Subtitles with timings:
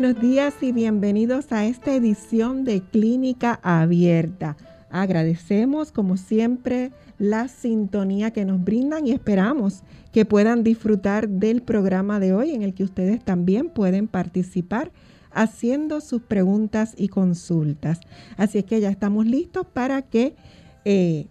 [0.00, 4.56] Buenos días y bienvenidos a esta edición de Clínica Abierta.
[4.90, 12.20] Agradecemos como siempre la sintonía que nos brindan y esperamos que puedan disfrutar del programa
[12.20, 14.92] de hoy en el que ustedes también pueden participar
[15.32, 17.98] haciendo sus preguntas y consultas.
[18.36, 20.36] Así es que ya estamos listos para que
[20.84, 21.26] eh,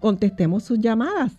[0.00, 1.32] contestemos sus llamadas.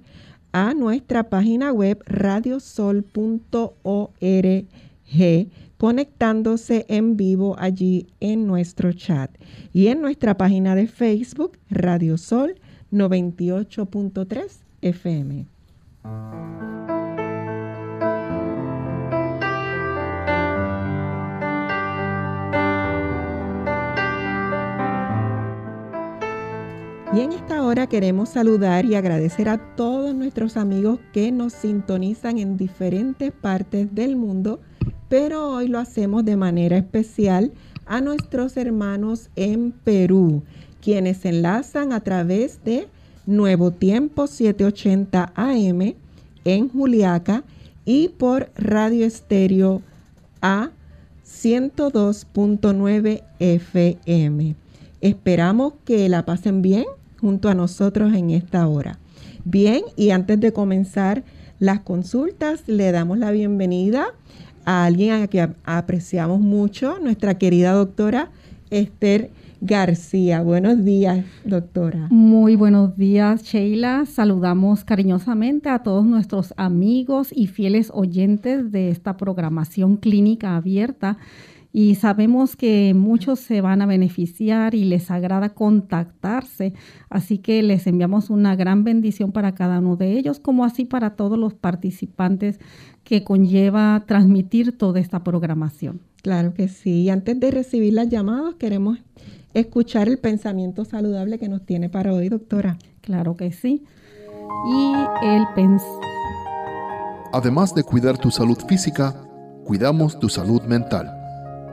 [0.51, 4.67] a nuestra página web radiosol.org
[5.77, 9.29] conectándose en vivo allí en nuestro chat
[9.73, 12.55] y en nuestra página de Facebook Radiosol
[12.91, 14.45] 98.3
[14.81, 15.45] FM.
[27.15, 32.39] Y en esta hora queremos saludar y agradecer a todos nuestros amigos que nos sintonizan
[32.39, 34.59] en diferentes partes del mundo,
[35.09, 37.51] pero hoy lo hacemos de manera especial
[37.85, 40.41] a nuestros hermanos en Perú,
[40.81, 42.87] quienes enlazan a través de
[43.27, 45.93] Nuevo Tiempo 780 AM
[46.45, 47.43] en Juliaca
[47.85, 49.83] y por Radio Estéreo
[50.41, 50.71] a
[51.27, 54.55] 102.9 FM.
[54.99, 56.85] Esperamos que la pasen bien
[57.23, 58.99] junto a nosotros en esta hora.
[59.45, 61.23] Bien, y antes de comenzar
[61.57, 64.07] las consultas, le damos la bienvenida
[64.65, 68.29] a alguien a quien apreciamos mucho, nuestra querida doctora
[68.71, 70.41] Esther García.
[70.41, 72.07] Buenos días, doctora.
[72.09, 74.05] Muy buenos días, Sheila.
[74.05, 81.17] Saludamos cariñosamente a todos nuestros amigos y fieles oyentes de esta programación clínica abierta
[81.75, 86.73] y sabemos que muchos se van a beneficiar y les agrada contactarse,
[87.09, 91.15] así que les enviamos una gran bendición para cada uno de ellos, como así para
[91.15, 92.59] todos los participantes
[93.03, 95.99] que conlleva transmitir toda esta programación.
[96.21, 97.01] Claro que sí.
[97.01, 98.99] Y antes de recibir las llamadas, queremos
[99.55, 102.77] escuchar el pensamiento saludable que nos tiene para hoy, doctora.
[103.01, 103.83] Claro que sí.
[104.69, 104.93] Y
[105.25, 105.81] el pens
[107.33, 109.15] Además de cuidar tu salud física,
[109.65, 111.22] cuidamos tu salud mental.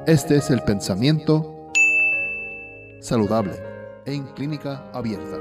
[0.07, 1.71] Este es el pensamiento
[3.01, 3.53] saludable
[4.07, 5.37] en clínica abierta.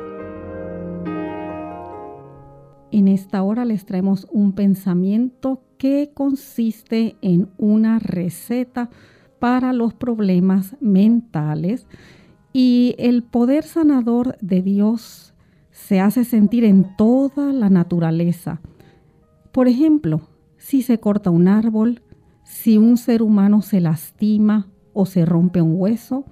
[2.91, 8.89] En esta hora les traemos un pensamiento que consiste en una receta
[9.39, 11.87] para los problemas mentales
[12.51, 15.33] y el poder sanador de Dios
[15.71, 18.59] se hace sentir en toda la naturaleza.
[19.53, 20.19] Por ejemplo,
[20.57, 22.01] si se corta un árbol,
[22.49, 26.25] si un ser humano se lastima o se rompe un hueso,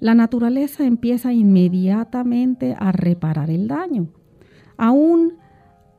[0.00, 4.08] la naturaleza empieza inmediatamente a reparar el daño.
[4.76, 5.38] Aún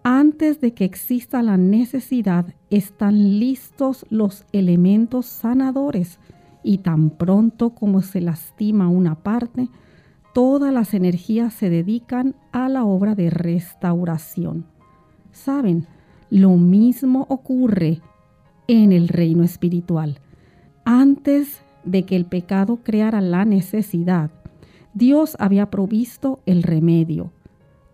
[0.03, 6.19] antes de que exista la necesidad, están listos los elementos sanadores
[6.61, 9.69] y tan pronto como se lastima una parte,
[10.35, 14.67] todas las energías se dedican a la obra de restauración.
[15.31, 15.87] Saben,
[16.29, 18.01] lo mismo ocurre
[18.67, 20.19] en el reino espiritual.
[20.85, 24.31] Antes de que el pecado creara la necesidad,
[24.93, 27.31] Dios había provisto el remedio.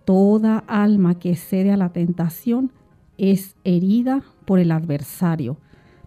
[0.05, 2.71] Toda alma que cede a la tentación
[3.17, 5.57] es herida por el adversario,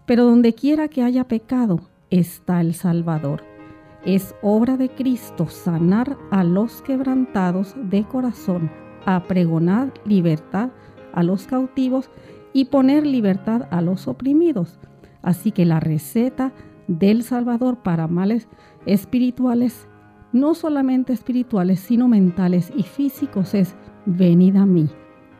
[0.05, 3.43] pero donde quiera que haya pecado está el Salvador.
[4.05, 8.69] Es obra de Cristo sanar a los quebrantados de corazón,
[9.05, 10.71] a pregonar libertad
[11.13, 12.09] a los cautivos
[12.53, 14.79] y poner libertad a los oprimidos.
[15.21, 16.53] Así que la receta
[16.87, 18.47] del Salvador para males
[18.85, 19.87] espirituales,
[20.31, 24.89] no solamente espirituales, sino mentales y físicos, es venid a mí,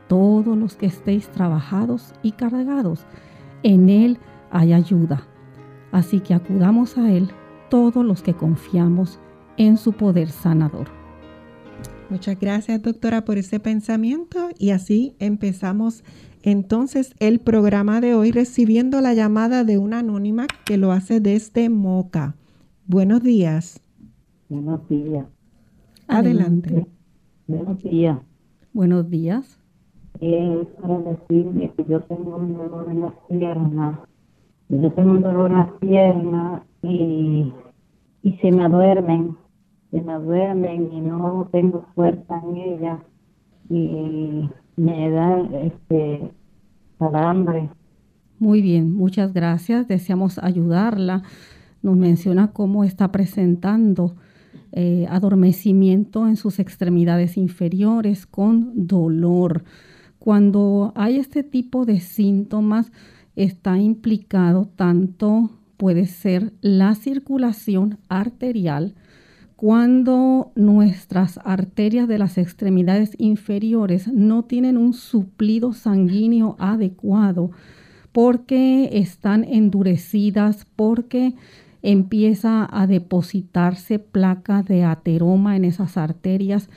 [0.07, 3.05] todos los que estéis trabajados y cargados.
[3.63, 4.17] En Él
[4.51, 5.27] hay ayuda.
[5.91, 7.29] Así que acudamos a Él
[7.69, 9.19] todos los que confiamos
[9.57, 10.87] en su poder sanador.
[12.09, 14.49] Muchas gracias, doctora, por ese pensamiento.
[14.57, 16.03] Y así empezamos
[16.43, 21.69] entonces el programa de hoy recibiendo la llamada de una anónima que lo hace desde
[21.69, 22.35] Moca.
[22.85, 23.81] Buenos días.
[24.49, 25.25] Buenos días.
[26.09, 26.85] Adelante.
[27.47, 28.19] Buenos días.
[28.73, 29.57] Buenos días.
[30.19, 33.99] Es para decirle que yo tengo un dolor en las piernas.
[34.67, 37.53] Yo tengo un dolor en las piernas y,
[38.21, 39.37] y se me duermen.
[39.91, 42.99] Se me duermen y no tengo fuerza en ellas.
[43.69, 46.31] Y me da este.
[48.39, 49.87] Muy bien, muchas gracias.
[49.87, 51.23] Deseamos ayudarla.
[51.81, 54.15] Nos menciona cómo está presentando
[54.71, 59.63] eh, adormecimiento en sus extremidades inferiores con dolor.
[60.19, 62.91] Cuando hay este tipo de síntomas,
[63.35, 68.95] está implicado tanto puede ser la circulación arterial,
[69.63, 77.51] cuando nuestras arterias de las extremidades inferiores no tienen un suplido sanguíneo adecuado,
[78.11, 81.35] porque están endurecidas, porque
[81.81, 86.69] empieza a depositarse placa de ateroma en esas arterias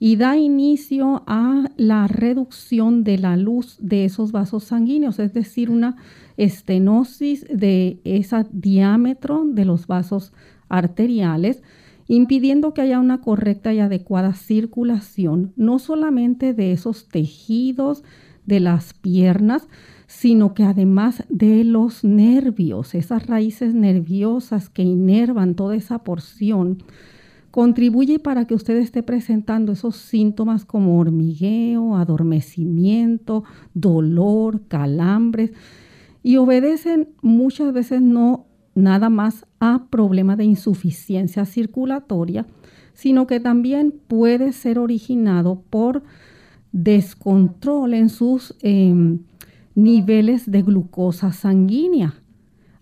[0.00, 5.70] y da inicio a la reducción de la luz de esos vasos sanguíneos, es decir,
[5.70, 5.94] una
[6.36, 10.32] estenosis de ese diámetro de los vasos
[10.68, 11.62] arteriales
[12.08, 18.04] impidiendo que haya una correcta y adecuada circulación, no solamente de esos tejidos
[18.46, 19.68] de las piernas,
[20.06, 26.82] sino que además de los nervios, esas raíces nerviosas que inervan toda esa porción,
[27.50, 33.44] contribuye para que usted esté presentando esos síntomas como hormigueo, adormecimiento,
[33.74, 35.52] dolor, calambres,
[36.22, 42.46] y obedecen muchas veces no nada más a problema de insuficiencia circulatoria,
[42.94, 46.02] sino que también puede ser originado por
[46.72, 49.20] descontrol en sus em,
[49.74, 52.14] niveles de glucosa sanguínea.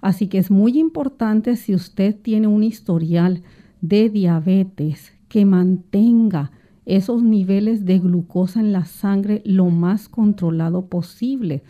[0.00, 3.42] Así que es muy importante si usted tiene un historial
[3.80, 6.50] de diabetes que mantenga
[6.86, 11.62] esos niveles de glucosa en la sangre lo más controlado posible.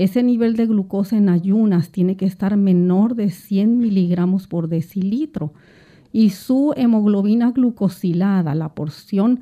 [0.00, 5.52] Ese nivel de glucosa en ayunas tiene que estar menor de 100 miligramos por decilitro
[6.10, 9.40] y su hemoglobina glucosilada, la porción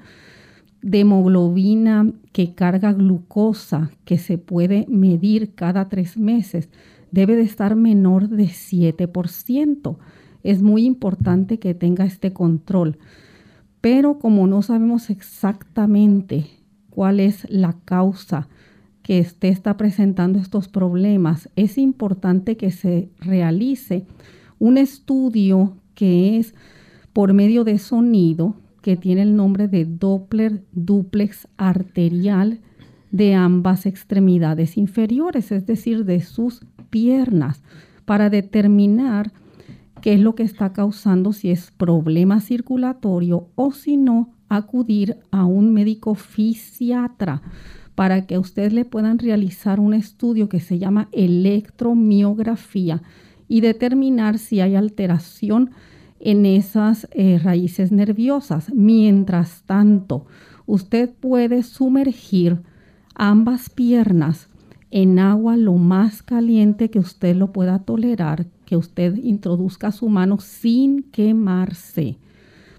[0.82, 6.70] de hemoglobina que carga glucosa que se puede medir cada tres meses,
[7.12, 9.96] debe de estar menor de 7%.
[10.42, 12.98] Es muy importante que tenga este control.
[13.80, 16.46] Pero como no sabemos exactamente
[16.90, 18.48] cuál es la causa
[19.08, 24.04] que usted está presentando estos problemas, es importante que se realice
[24.58, 26.54] un estudio que es
[27.14, 32.60] por medio de sonido, que tiene el nombre de Doppler duplex arterial
[33.10, 37.62] de ambas extremidades inferiores, es decir, de sus piernas,
[38.04, 39.32] para determinar
[40.02, 45.46] qué es lo que está causando, si es problema circulatorio o si no, acudir a
[45.46, 47.40] un médico fisiatra
[47.98, 53.02] para que ustedes le puedan realizar un estudio que se llama electromiografía
[53.48, 55.72] y determinar si hay alteración
[56.20, 58.72] en esas eh, raíces nerviosas.
[58.72, 60.26] Mientras tanto,
[60.64, 62.60] usted puede sumergir
[63.16, 64.48] ambas piernas
[64.92, 70.38] en agua lo más caliente que usted lo pueda tolerar, que usted introduzca su mano
[70.38, 72.16] sin quemarse,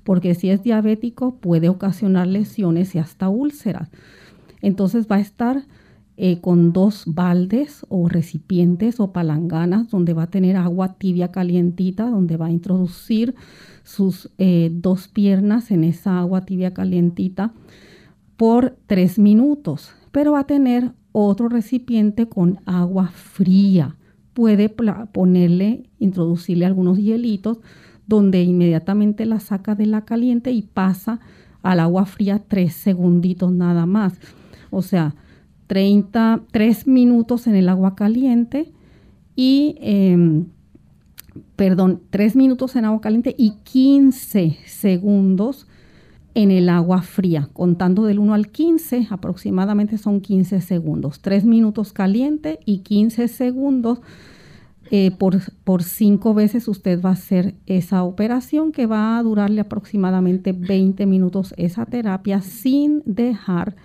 [0.05, 3.89] porque si es diabético puede ocasionar lesiones y hasta úlceras.
[4.61, 5.65] Entonces va a estar
[6.21, 12.09] eh, con dos baldes o recipientes o palanganas donde va a tener agua tibia calientita,
[12.09, 13.35] donde va a introducir
[13.83, 17.53] sus eh, dos piernas en esa agua tibia calientita
[18.35, 23.95] por tres minutos, pero va a tener otro recipiente con agua fría.
[24.33, 27.59] Puede ponerle, introducirle algunos hielitos
[28.07, 31.21] donde inmediatamente la saca de la caliente y pasa
[31.61, 34.19] al agua fría tres segunditos nada más.
[34.71, 35.15] O sea,
[35.67, 38.71] 33 minutos en el agua caliente
[39.35, 40.47] y, em,
[41.55, 45.67] perdón, 3 minutos en agua caliente y 15 segundos
[46.33, 47.49] en el agua fría.
[47.53, 51.21] Contando del 1 al 15, aproximadamente son 15 segundos.
[51.21, 53.99] 3 minutos caliente y 15 segundos
[54.91, 59.61] eh, por, por, cinco veces usted va a hacer esa operación que va a durarle
[59.61, 63.75] aproximadamente 20 minutos esa terapia sin dejar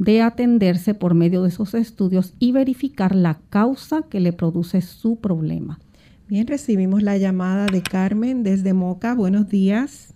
[0.00, 5.20] de atenderse por medio de esos estudios y verificar la causa que le produce su
[5.20, 5.78] problema.
[6.26, 9.14] Bien, recibimos la llamada de Carmen desde Moca.
[9.14, 10.14] Buenos días.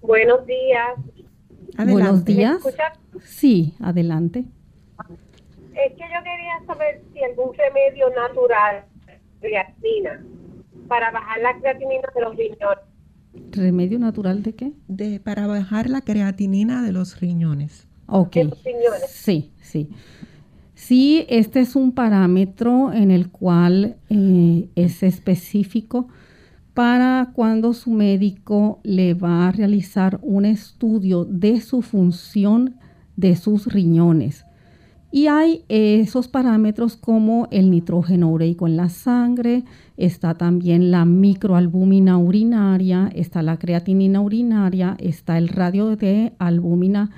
[0.00, 0.96] Buenos días.
[1.76, 2.62] Buenos días.
[3.22, 4.46] Sí, adelante.
[5.74, 8.84] Es que yo quería saber si algún remedio natural,
[9.40, 10.24] creatina,
[10.88, 12.84] para bajar la creatinina de los riñones.
[13.52, 14.72] ¿Remedio natural de qué?
[14.88, 17.89] De, para bajar la creatinina de los riñones.
[18.10, 18.36] Ok.
[19.08, 19.88] Sí, sí.
[20.74, 26.08] Sí, este es un parámetro en el cual eh, es específico
[26.74, 32.76] para cuando su médico le va a realizar un estudio de su función
[33.16, 34.46] de sus riñones.
[35.12, 39.64] Y hay esos parámetros como el nitrógeno ureico en la sangre,
[39.96, 47.10] está también la microalbúmina urinaria, está la creatinina urinaria, está el radio de albúmina,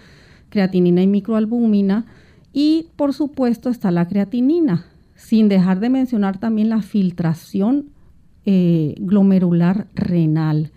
[0.52, 2.04] creatinina y microalbúmina,
[2.52, 4.84] y por supuesto está la creatinina,
[5.16, 7.86] sin dejar de mencionar también la filtración
[8.44, 10.70] eh, glomerular renal,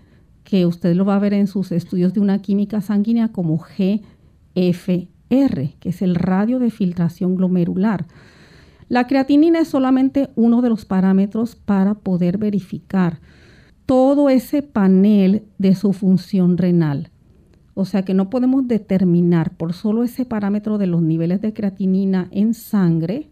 [0.45, 5.09] que usted lo va a ver en sus estudios de una química sanguínea como GFR,
[5.27, 8.05] que es el radio de filtración glomerular.
[8.87, 13.19] La creatinina es solamente uno de los parámetros para poder verificar
[13.85, 17.09] todo ese panel de su función renal.
[17.75, 22.29] O sea que no podemos determinar por solo ese parámetro de los niveles de creatinina
[22.31, 23.29] en sangre,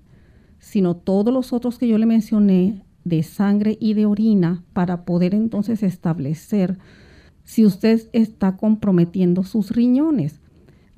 [0.59, 5.33] sino todos los otros que yo le mencioné de sangre y de orina para poder
[5.33, 6.77] entonces establecer
[7.45, 10.41] si usted está comprometiendo sus riñones.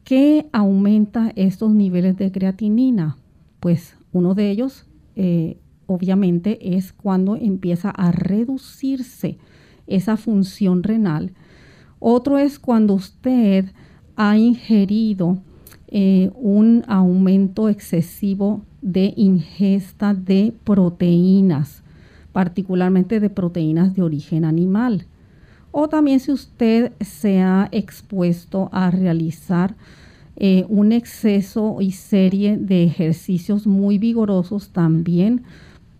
[0.04, 3.18] ¿Qué aumenta estos niveles de creatinina?
[3.60, 4.86] Pues uno de ellos
[5.16, 9.38] eh, obviamente es cuando empieza a reducirse
[9.88, 11.34] esa función renal
[12.08, 13.66] otro es cuando usted
[14.16, 15.40] ha ingerido
[15.88, 21.82] eh, un aumento excesivo de ingesta de proteínas,
[22.32, 25.08] particularmente de proteínas de origen animal.
[25.72, 29.74] O también si usted se ha expuesto a realizar
[30.36, 35.42] eh, un exceso y serie de ejercicios muy vigorosos, también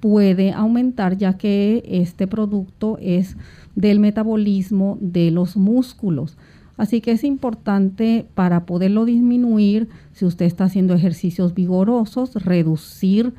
[0.06, 3.38] puede aumentar ya que este producto es
[3.74, 6.38] del metabolismo de los músculos.
[6.78, 13.34] Así que es importante para poderlo disminuir, si usted está haciendo ejercicios vigorosos, reducir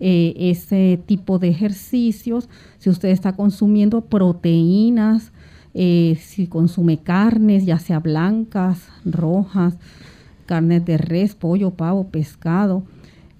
[0.00, 2.48] eh, ese tipo de ejercicios.
[2.78, 5.30] Si usted está consumiendo proteínas,
[5.72, 9.78] eh, si consume carnes, ya sea blancas, rojas,
[10.46, 12.82] carnes de res, pollo, pavo, pescado,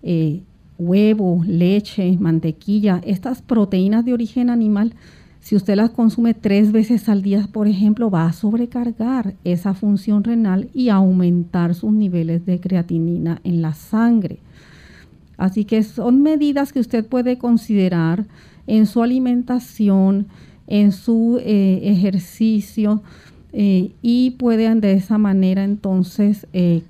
[0.04, 0.42] eh,
[0.78, 4.94] huevo, leche, mantequilla, estas proteínas de origen animal
[5.40, 10.24] si usted las consume tres veces al día, por ejemplo, va a sobrecargar esa función
[10.24, 14.40] renal y aumentar sus niveles de creatinina en la sangre.
[15.38, 18.26] Así que son medidas que usted puede considerar
[18.66, 20.26] en su alimentación,
[20.66, 23.02] en su eh, ejercicio
[23.54, 26.82] eh, y pueden de esa manera entonces eh,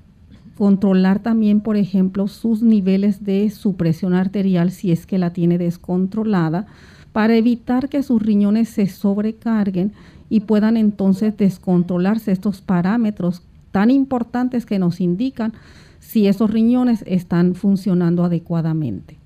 [0.58, 5.56] controlar también, por ejemplo, sus niveles de su presión arterial si es que la tiene
[5.56, 6.66] descontrolada
[7.12, 9.92] para evitar que sus riñones se sobrecarguen
[10.28, 15.52] y puedan entonces descontrolarse estos parámetros tan importantes que nos indican
[16.00, 19.16] si esos riñones están funcionando adecuadamente.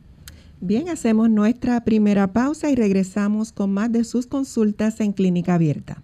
[0.61, 6.03] Bien, hacemos nuestra primera pausa y regresamos con más de sus consultas en Clínica Abierta.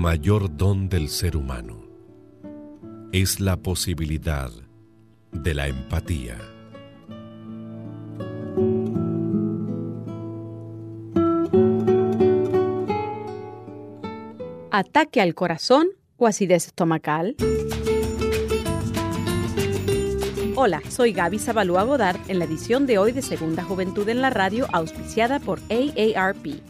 [0.00, 1.82] Mayor don del ser humano
[3.12, 4.50] es la posibilidad
[5.30, 6.38] de la empatía.
[14.70, 17.36] Ataque al corazón o acidez estomacal.
[20.56, 24.30] Hola, soy Gaby Zabalúa Godard en la edición de hoy de Segunda Juventud en la
[24.30, 26.69] Radio, auspiciada por AARP.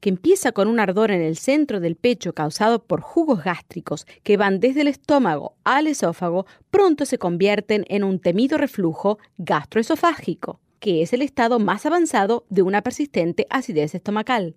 [0.00, 4.36] que empieza con un ardor en el centro del pecho causado por jugos gástricos que
[4.36, 11.02] van desde el estómago al esófago, pronto se convierten en un temido reflujo gastroesofágico, que
[11.02, 14.56] es el estado más avanzado de una persistente acidez estomacal.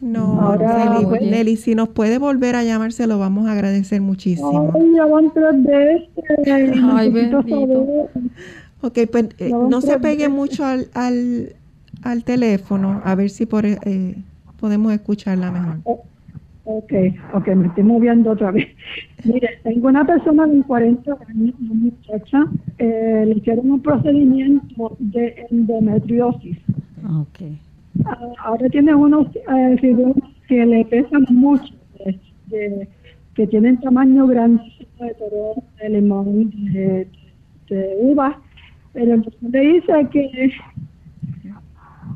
[0.00, 4.72] No, Ahora, Nelly, si nos puede volver a llamar, se lo vamos a agradecer muchísimo.
[4.74, 6.82] Ay, ya van tres veces.
[6.92, 8.08] Ay, bendito.
[8.80, 11.54] Ok, pues eh, no se pegue mucho al, al,
[12.02, 14.16] al, teléfono, a ver si por, eh,
[14.58, 16.02] podemos escucharla mejor.
[16.64, 16.92] Ok,
[17.34, 18.68] ok, me estoy moviendo otra vez.
[19.24, 22.44] Mire, tengo una persona de 40 años, una muchacha,
[22.78, 26.58] eh, le hicieron un procedimiento de endometriosis.
[27.04, 27.40] Ok.
[28.04, 31.74] Ah, ahora tiene unos eh, que le pesan mucho,
[33.34, 34.62] que tienen tamaño grande
[35.00, 37.08] de todo, de limón, de,
[37.98, 38.38] uva,
[38.92, 40.52] pero entonces le dice que,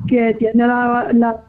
[0.07, 1.43] que tiene la, la,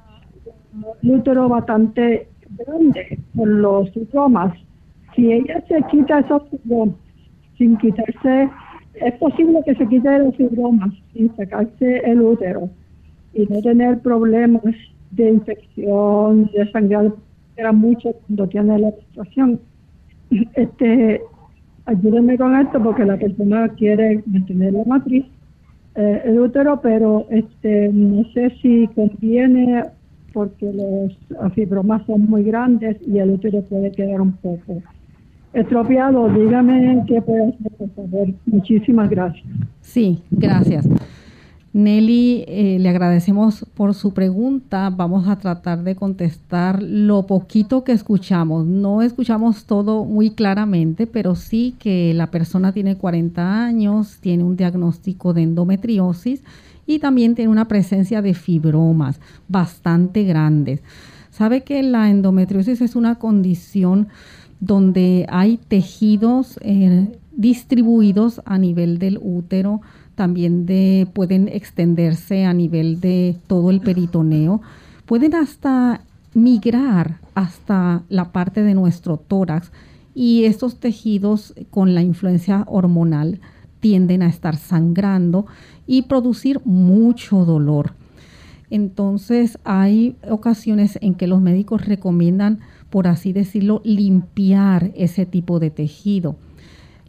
[1.02, 4.54] el útero bastante grande por los síntomas.
[5.14, 6.94] Si ella se quita esos síntomas
[7.56, 8.50] sin quitarse,
[8.94, 12.70] es posible que se quite los síntomas sin sacarse el útero
[13.34, 14.62] y no tener problemas
[15.10, 17.12] de infección, de sangre,
[17.56, 19.60] era mucho cuando tiene la menstruación.
[20.54, 21.22] Este,
[21.86, 25.24] ayúdenme con esto porque la persona quiere mantener la matriz,
[25.94, 29.84] eh, el útero, pero este, no sé si conviene
[30.32, 34.82] porque los fibromas son muy grandes y el útero puede quedar un poco
[35.52, 36.28] estropeado.
[36.28, 38.28] Dígame qué puede hacer, por favor.
[38.46, 39.46] Muchísimas gracias.
[39.80, 40.88] Sí, gracias.
[41.72, 44.90] Nelly, eh, le agradecemos por su pregunta.
[44.90, 48.66] Vamos a tratar de contestar lo poquito que escuchamos.
[48.66, 54.56] No escuchamos todo muy claramente, pero sí que la persona tiene 40 años, tiene un
[54.56, 56.42] diagnóstico de endometriosis
[56.88, 60.80] y también tiene una presencia de fibromas bastante grandes.
[61.30, 64.08] Sabe que la endometriosis es una condición
[64.58, 69.82] donde hay tejidos eh, distribuidos a nivel del útero,
[70.14, 74.62] también de, pueden extenderse a nivel de todo el peritoneo,
[75.04, 76.00] pueden hasta
[76.32, 79.70] migrar hasta la parte de nuestro tórax
[80.14, 83.40] y estos tejidos con la influencia hormonal
[83.80, 85.46] tienden a estar sangrando
[85.86, 87.94] y producir mucho dolor.
[88.70, 92.60] Entonces hay ocasiones en que los médicos recomiendan,
[92.90, 96.36] por así decirlo, limpiar ese tipo de tejido.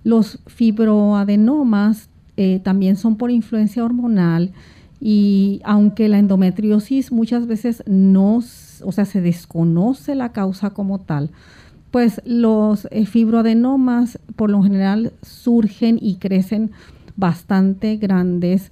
[0.03, 4.53] Los fibroadenomas eh, también son por influencia hormonal
[5.01, 8.37] y aunque la endometriosis muchas veces no,
[8.83, 11.31] o sea, se desconoce la causa como tal,
[11.91, 16.71] pues los eh, fibroadenomas por lo general surgen y crecen
[17.15, 18.71] bastante grandes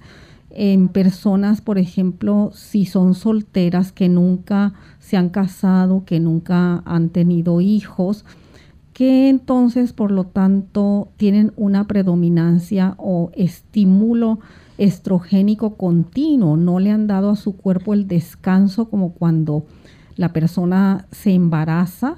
[0.50, 7.10] en personas, por ejemplo, si son solteras que nunca se han casado, que nunca han
[7.10, 8.24] tenido hijos,
[8.92, 14.40] que entonces, por lo tanto, tienen una predominancia o estímulo
[14.78, 19.66] estrogénico continuo, no le han dado a su cuerpo el descanso como cuando
[20.16, 22.16] la persona se embaraza,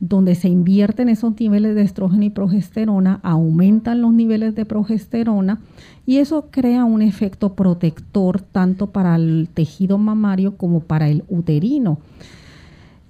[0.00, 5.60] donde se invierten esos niveles de estrógeno y progesterona, aumentan los niveles de progesterona
[6.06, 11.98] y eso crea un efecto protector tanto para el tejido mamario como para el uterino.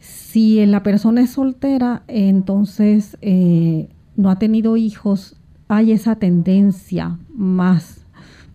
[0.00, 5.36] Si la persona es soltera, entonces eh, no ha tenido hijos,
[5.68, 8.04] hay esa tendencia más.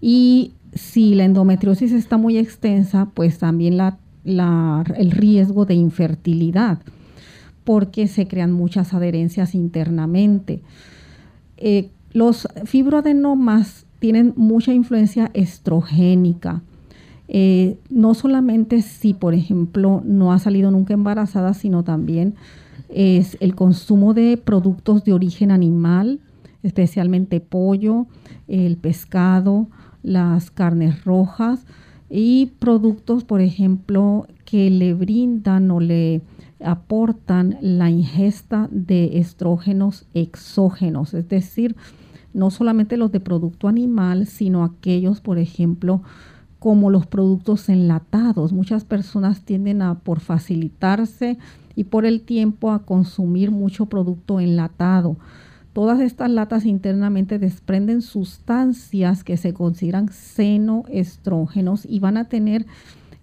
[0.01, 3.79] Y si la endometriosis está muy extensa, pues también
[4.25, 6.79] el riesgo de infertilidad,
[7.65, 10.61] porque se crean muchas adherencias internamente.
[11.57, 16.61] Eh, los fibroadenomas tienen mucha influencia estrogénica
[17.27, 22.35] eh, no solamente si, por ejemplo, no ha salido nunca embarazada, sino también
[22.89, 26.19] es el consumo de productos de origen animal,
[26.61, 28.05] especialmente pollo,
[28.47, 29.67] el pescado,
[30.03, 31.65] las carnes rojas
[32.09, 36.21] y productos, por ejemplo, que le brindan o le
[36.65, 41.75] aportan la ingesta de estrógenos exógenos, es decir,
[42.33, 46.01] no solamente los de producto animal, sino aquellos, por ejemplo,
[46.59, 48.51] como los productos enlatados.
[48.51, 51.37] Muchas personas tienden a, por facilitarse
[51.75, 55.17] y por el tiempo, a consumir mucho producto enlatado.
[55.73, 62.65] Todas estas latas internamente desprenden sustancias que se consideran senoestrógenos y van a tener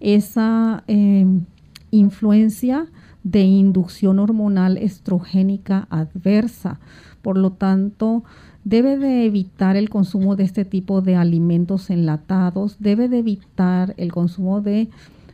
[0.00, 1.44] esa em,
[1.90, 2.86] influencia
[3.24, 6.80] de inducción hormonal estrogénica adversa.
[7.22, 8.24] Por lo tanto,
[8.64, 14.12] debe de evitar el consumo de este tipo de alimentos enlatados, debe de evitar el
[14.12, 14.88] consumo de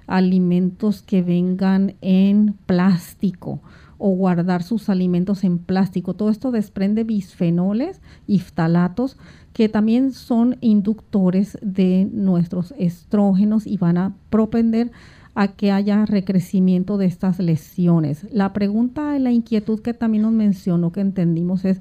[0.06, 3.60] alimentos que vengan en plástico
[3.98, 6.14] o guardar sus alimentos en plástico.
[6.14, 9.16] Todo esto desprende bisfenoles y ftalatos
[9.52, 14.92] que también son inductores de nuestros estrógenos y van a propender
[15.38, 18.26] a que haya recrecimiento de estas lesiones.
[18.32, 21.80] La pregunta, la inquietud que también nos mencionó, que entendimos es,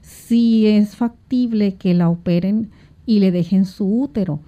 [0.00, 2.70] si es factible que la operen
[3.04, 4.40] y le dejen su útero.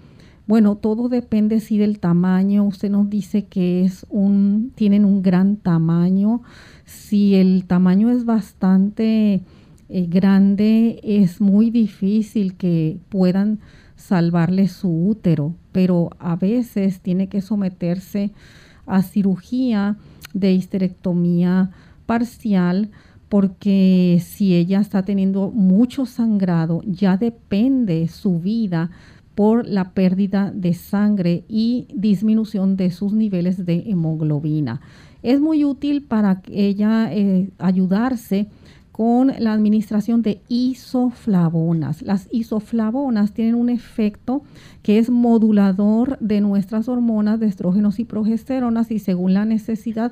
[0.46, 2.64] Bueno, todo depende si del tamaño.
[2.64, 6.40] Usted nos dice que es un, tienen un gran tamaño.
[6.86, 9.42] Si el tamaño es bastante
[9.90, 13.58] eh, grande, es muy difícil que puedan
[13.98, 18.30] salvarle su útero, pero a veces tiene que someterse
[18.86, 19.96] a cirugía
[20.32, 21.70] de histerectomía
[22.06, 22.90] parcial
[23.28, 28.90] porque si ella está teniendo mucho sangrado, ya depende su vida
[29.34, 34.80] por la pérdida de sangre y disminución de sus niveles de hemoglobina.
[35.22, 38.48] Es muy útil para ella eh, ayudarse
[38.98, 42.02] con la administración de isoflavonas.
[42.02, 44.42] Las isoflavonas tienen un efecto
[44.82, 50.10] que es modulador de nuestras hormonas de estrógenos y progesteronas y según la necesidad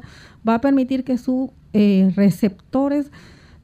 [0.49, 3.11] va a permitir que sus eh, receptores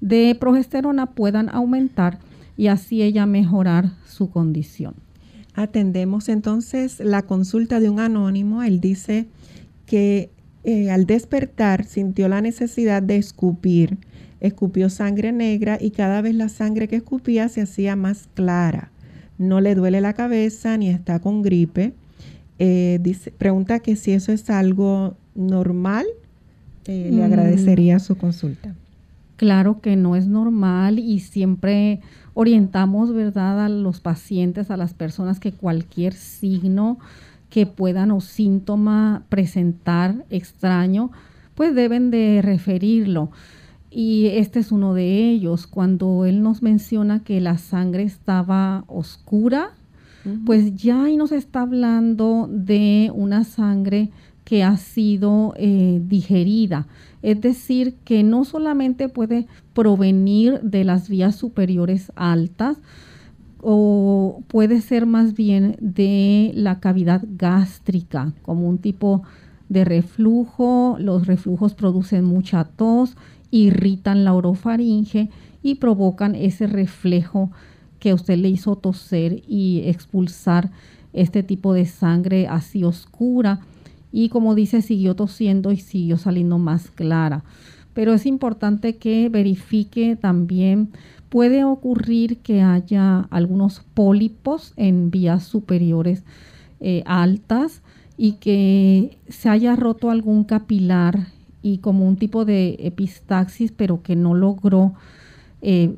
[0.00, 2.18] de progesterona puedan aumentar
[2.56, 4.96] y así ella mejorar su condición.
[5.54, 8.64] Atendemos entonces la consulta de un anónimo.
[8.64, 9.28] Él dice
[9.86, 10.30] que
[10.64, 13.98] eh, al despertar sintió la necesidad de escupir
[14.42, 18.90] escupió sangre negra y cada vez la sangre que escupía se hacía más clara.
[19.38, 21.94] No le duele la cabeza ni está con gripe.
[22.58, 26.04] Eh, dice, pregunta que si eso es algo normal.
[26.86, 27.24] Eh, le mm.
[27.24, 28.74] agradecería su consulta.
[29.36, 32.00] Claro que no es normal y siempre
[32.34, 36.98] orientamos, ¿verdad?, a los pacientes, a las personas que cualquier signo
[37.48, 41.12] que puedan o síntoma presentar extraño,
[41.54, 43.30] pues deben de referirlo.
[43.94, 49.72] Y este es uno de ellos, cuando él nos menciona que la sangre estaba oscura,
[50.46, 54.10] pues ya ahí nos está hablando de una sangre
[54.44, 56.86] que ha sido eh, digerida.
[57.22, 62.78] Es decir, que no solamente puede provenir de las vías superiores altas,
[63.60, 69.22] o puede ser más bien de la cavidad gástrica, como un tipo
[69.68, 70.96] de reflujo.
[70.98, 73.16] Los reflujos producen mucha tos
[73.52, 75.30] irritan la orofaringe
[75.62, 77.52] y provocan ese reflejo
[78.00, 80.72] que usted le hizo toser y expulsar
[81.12, 83.60] este tipo de sangre así oscura.
[84.10, 87.44] Y como dice, siguió tosiendo y siguió saliendo más clara.
[87.94, 90.88] Pero es importante que verifique también,
[91.28, 96.24] puede ocurrir que haya algunos pólipos en vías superiores
[96.80, 97.82] eh, altas
[98.16, 101.28] y que se haya roto algún capilar
[101.62, 104.94] y como un tipo de epistaxis, pero que no logró
[105.62, 105.96] eh,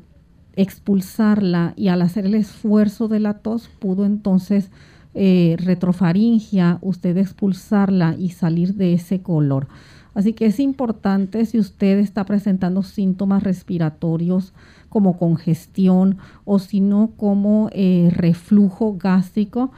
[0.55, 4.69] expulsarla y al hacer el esfuerzo de la tos pudo entonces
[5.13, 9.67] eh, retrofaringia, usted expulsarla y salir de ese color.
[10.13, 14.53] Así que es importante si usted está presentando síntomas respiratorios
[14.87, 19.71] como congestión o si no como eh, reflujo gástrico,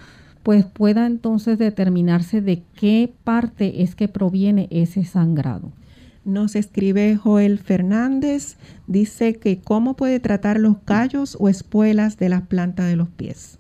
[0.48, 5.74] pues pueda entonces determinarse de qué parte es que proviene ese sangrado.
[6.24, 8.56] Nos escribe Joel Fernández,
[8.88, 13.60] dice que cómo puede tratar los callos o espuelas de las plantas de los pies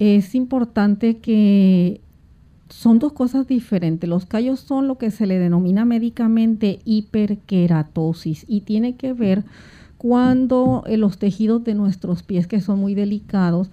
[0.00, 2.00] es importante que
[2.70, 4.08] son dos cosas diferentes.
[4.08, 9.44] Los callos son lo que se le denomina médicamente hiperkeratosis y tiene que ver
[9.98, 13.70] cuando eh, los tejidos de nuestros pies, que son muy delicados,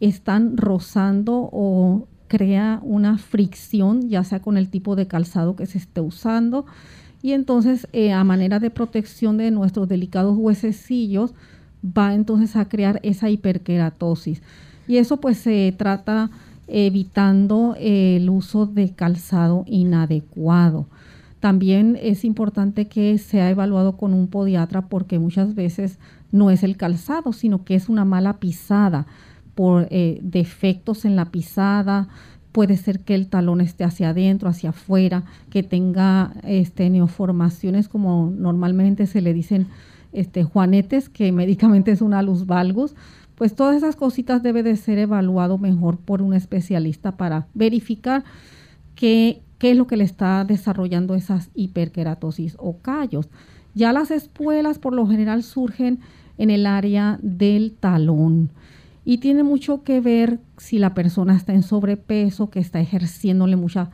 [0.00, 5.78] están rozando o crea una fricción, ya sea con el tipo de calzado que se
[5.78, 6.66] esté usando.
[7.22, 11.34] Y entonces, eh, a manera de protección de nuestros delicados huesecillos,
[11.84, 14.42] va entonces a crear esa hiperkeratosis
[14.90, 16.30] y eso pues se trata
[16.66, 20.86] evitando el uso de calzado inadecuado.
[21.38, 25.98] También es importante que sea evaluado con un podiatra porque muchas veces
[26.32, 29.06] no es el calzado, sino que es una mala pisada
[29.60, 32.08] por eh, defectos en la pisada.
[32.50, 38.32] Puede ser que el talón esté hacia adentro, hacia afuera, que tenga este, neoformaciones como
[38.34, 39.66] normalmente se le dicen
[40.14, 42.94] este, juanetes, que médicamente es una luz valgus
[43.34, 48.24] pues todas esas cositas debe de ser evaluado mejor por un especialista para verificar
[48.94, 53.28] qué, qué es lo que le está desarrollando esas hiperkeratosis o callos.
[53.74, 56.00] Ya las espuelas por lo general surgen
[56.38, 58.50] en el área del talón
[59.04, 63.88] y tiene mucho que ver si la persona está en sobrepeso, que está ejerciéndole mucho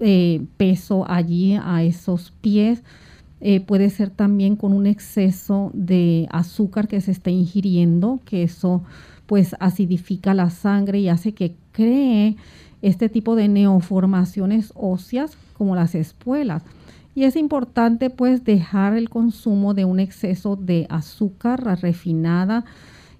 [0.00, 2.82] eh, peso allí a esos pies
[3.44, 8.84] eh, puede ser también con un exceso de azúcar que se está ingiriendo, que eso
[9.26, 12.36] pues acidifica la sangre y hace que cree
[12.82, 16.62] este tipo de neoformaciones óseas como las espuelas.
[17.16, 22.64] Y es importante pues dejar el consumo de un exceso de azúcar refinada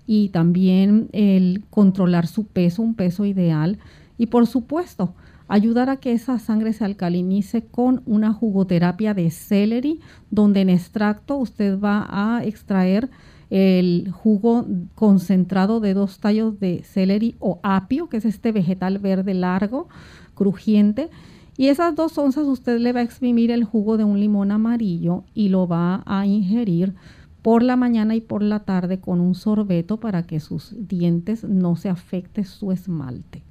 [0.06, 3.78] y también el controlar su peso, un peso ideal.
[4.18, 5.14] Y por supuesto,
[5.48, 11.36] ayudar a que esa sangre se alcalinice con una jugoterapia de celery, donde en extracto
[11.36, 13.10] usted va a extraer
[13.50, 19.34] el jugo concentrado de dos tallos de celery o apio, que es este vegetal verde
[19.34, 19.88] largo,
[20.34, 21.10] crujiente.
[21.58, 25.24] Y esas dos onzas usted le va a exprimir el jugo de un limón amarillo
[25.34, 26.94] y lo va a ingerir
[27.42, 31.76] por la mañana y por la tarde con un sorbeto para que sus dientes no
[31.76, 33.42] se afecte su esmalte.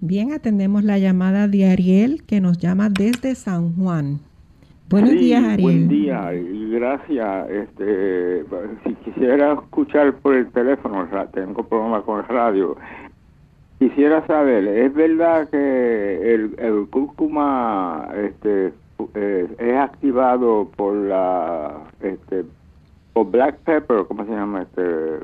[0.00, 4.20] Bien, atendemos la llamada de Ariel que nos llama desde San Juan.
[4.90, 5.62] Buenos días, Ariel.
[5.62, 7.50] Buen día y gracias.
[7.50, 8.44] Este,
[8.84, 12.76] si quisiera escuchar por el teléfono, tengo problemas con el radio.
[13.78, 18.72] Quisiera saber, ¿es verdad que el, cúrcuma este,
[19.14, 22.44] eh, es activado por la este,
[23.14, 25.20] por black pepper, ¿cómo se llama este?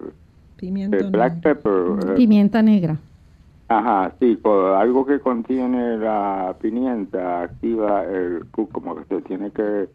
[0.57, 2.14] Pimienta black pepper.
[2.16, 2.96] Pimienta negra.
[3.68, 9.88] Ajá, sí, por algo que contiene la pimienta activa el como que se tiene que.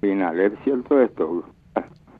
[0.00, 1.44] ¿Es cierto esto?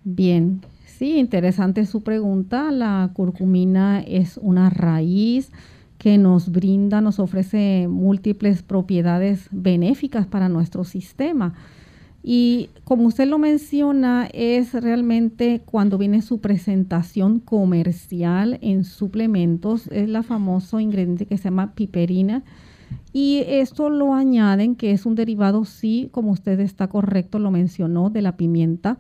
[0.03, 2.73] Bien, sí, interesante su pregunta.
[2.73, 5.53] La curcumina es una raíz
[5.99, 11.55] que nos brinda, nos ofrece múltiples propiedades benéficas para nuestro sistema.
[12.31, 20.11] Y como usted lo menciona, es realmente cuando viene su presentación comercial en suplementos, es
[20.11, 22.43] la famoso ingrediente que se llama piperina.
[23.15, 28.11] Y esto lo añaden, que es un derivado, sí, como usted está correcto, lo mencionó,
[28.11, 28.99] de la pimienta.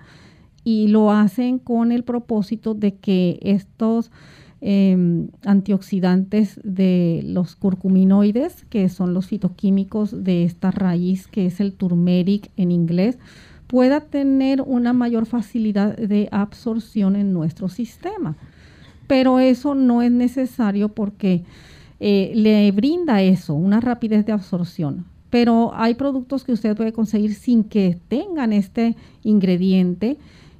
[0.64, 4.10] Y lo hacen con el propósito de que estos
[4.60, 11.74] Em, antioxidantes de los curcuminoides, que son los fitoquímicos de esta raíz que es el
[11.74, 13.18] turmeric en inglés,
[13.68, 18.36] pueda tener una mayor facilidad de absorción en nuestro sistema.
[19.06, 21.44] Pero eso no es necesario porque
[22.00, 25.04] eh, le brinda eso, una rapidez de absorción.
[25.30, 30.16] Pero hay productos que usted puede conseguir sin que tengan este ingrediente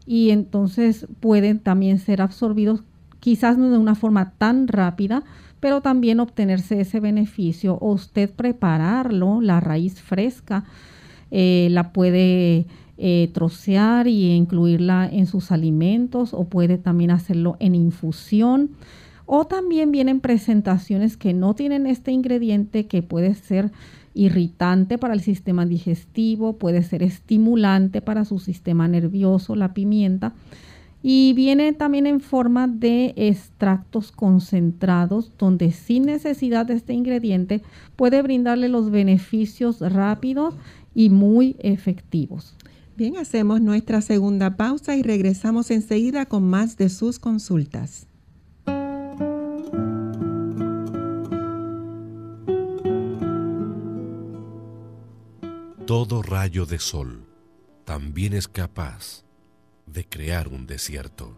[0.06, 2.84] y entonces pueden también ser absorbidos
[3.28, 5.22] quizás no de una forma tan rápida,
[5.60, 10.64] pero también obtenerse ese beneficio o usted prepararlo, la raíz fresca,
[11.30, 12.64] eh, la puede
[12.96, 18.70] eh, trocear y incluirla en sus alimentos o puede también hacerlo en infusión
[19.26, 23.72] O también vienen presentaciones que no tienen este ingrediente que puede ser
[24.14, 30.32] irritante para el sistema digestivo, puede ser estimulante para su sistema nervioso, la pimienta.
[31.02, 37.62] Y viene también en forma de extractos concentrados, donde sin necesidad de este ingrediente
[37.94, 40.54] puede brindarle los beneficios rápidos
[40.94, 42.56] y muy efectivos.
[42.96, 48.08] Bien, hacemos nuestra segunda pausa y regresamos enseguida con más de sus consultas.
[55.86, 57.24] Todo rayo de sol
[57.84, 59.27] también es capaz
[59.92, 61.36] de crear un desierto.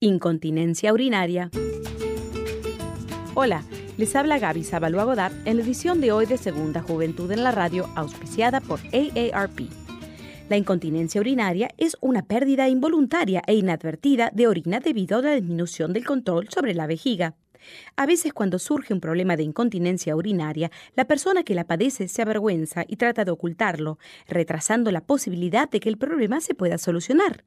[0.00, 1.50] Incontinencia urinaria.
[3.34, 3.64] Hola,
[3.96, 7.50] les habla Gaby Zabalúa Godard en la edición de hoy de Segunda Juventud en la
[7.50, 9.60] Radio, auspiciada por AARP.
[10.48, 15.92] La incontinencia urinaria es una pérdida involuntaria e inadvertida de orina debido a la disminución
[15.94, 17.34] del control sobre la vejiga.
[17.96, 22.22] A veces cuando surge un problema de incontinencia urinaria, la persona que la padece se
[22.22, 23.98] avergüenza y trata de ocultarlo,
[24.28, 27.44] retrasando la posibilidad de que el problema se pueda solucionar.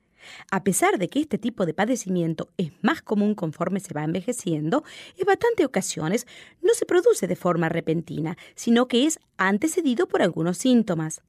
[0.52, 4.84] A pesar de que este tipo de padecimiento es más común conforme se va envejeciendo,
[5.18, 6.28] en bastantes ocasiones
[6.62, 11.22] no se produce de forma repentina, sino que es antecedido por algunos síntomas.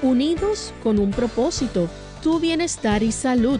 [0.02, 1.88] Unidos con un propósito,
[2.22, 3.60] tu bienestar y salud.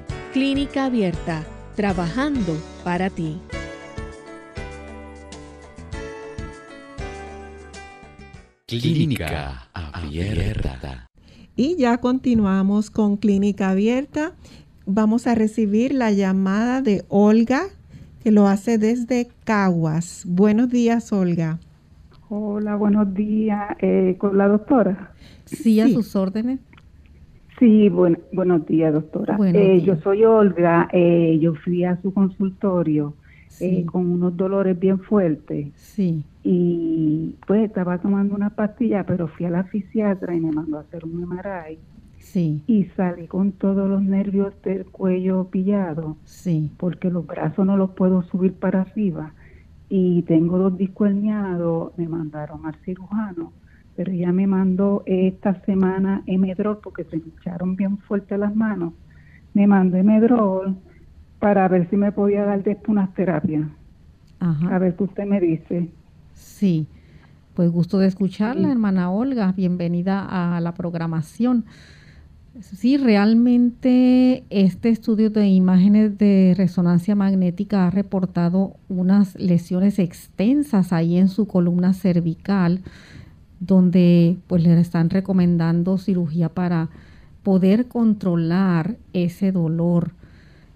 [0.33, 1.43] Clínica Abierta,
[1.75, 2.53] trabajando
[2.85, 3.37] para ti.
[8.65, 11.09] Clínica Abierta.
[11.57, 14.31] Y ya continuamos con Clínica Abierta.
[14.85, 17.63] Vamos a recibir la llamada de Olga,
[18.23, 20.23] que lo hace desde Caguas.
[20.25, 21.59] Buenos días, Olga.
[22.29, 23.75] Hola, buenos días.
[23.81, 25.11] Eh, ¿Con la doctora?
[25.43, 26.61] Sí, a sus órdenes.
[27.61, 29.37] Sí, buenos días, doctora.
[29.53, 30.89] Eh, yo soy Olga.
[30.91, 33.13] Eh, yo fui a su consultorio
[33.85, 35.67] con unos dolores bien fuertes.
[35.75, 40.77] Sí y pues estaba tomando una pastilla, pero fui a la fisiatra y me mandó
[40.77, 41.77] a hacer un MRI.
[42.17, 42.63] Sí.
[42.67, 46.17] Y salí con todos los nervios del cuello pillados.
[46.25, 46.71] Sí.
[46.77, 49.33] Porque los brazos no los puedo subir para arriba.
[49.89, 53.51] Y tengo dos discos herniados, me mandaron al cirujano.
[53.95, 58.93] Pero ella me mandó esta semana Emedrol porque se me echaron bien fuerte las manos.
[59.53, 60.77] Me mandó Emedrol
[61.39, 63.67] para ver si me podía dar después unas terapias.
[64.39, 65.89] A ver qué usted me dice.
[66.33, 66.87] Sí,
[67.53, 69.51] pues gusto de escucharla, hermana Olga.
[69.51, 71.65] Bienvenida a la programación.
[72.59, 81.17] Sí, realmente este estudio de imágenes de resonancia magnética ha reportado unas lesiones extensas ahí
[81.17, 82.81] en su columna cervical,
[83.61, 86.89] donde pues le están recomendando cirugía para
[87.43, 90.11] poder controlar ese dolor.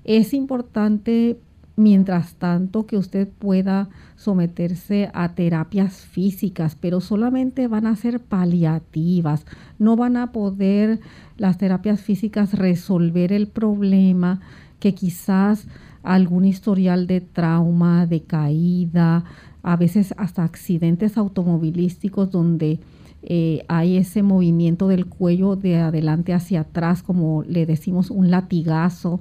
[0.06, 1.38] Es importante
[1.78, 9.46] Mientras tanto, que usted pueda someterse a terapias físicas, pero solamente van a ser paliativas.
[9.78, 11.02] No van a poder
[11.38, 14.40] las terapias físicas resolver el problema
[14.80, 15.68] que quizás
[16.06, 19.26] algún historial de trauma, de caída,
[19.64, 22.80] a veces hasta accidentes automovilísticos donde
[23.24, 29.20] eh, hay ese movimiento del cuello de adelante hacia atrás, como le decimos un latigazo,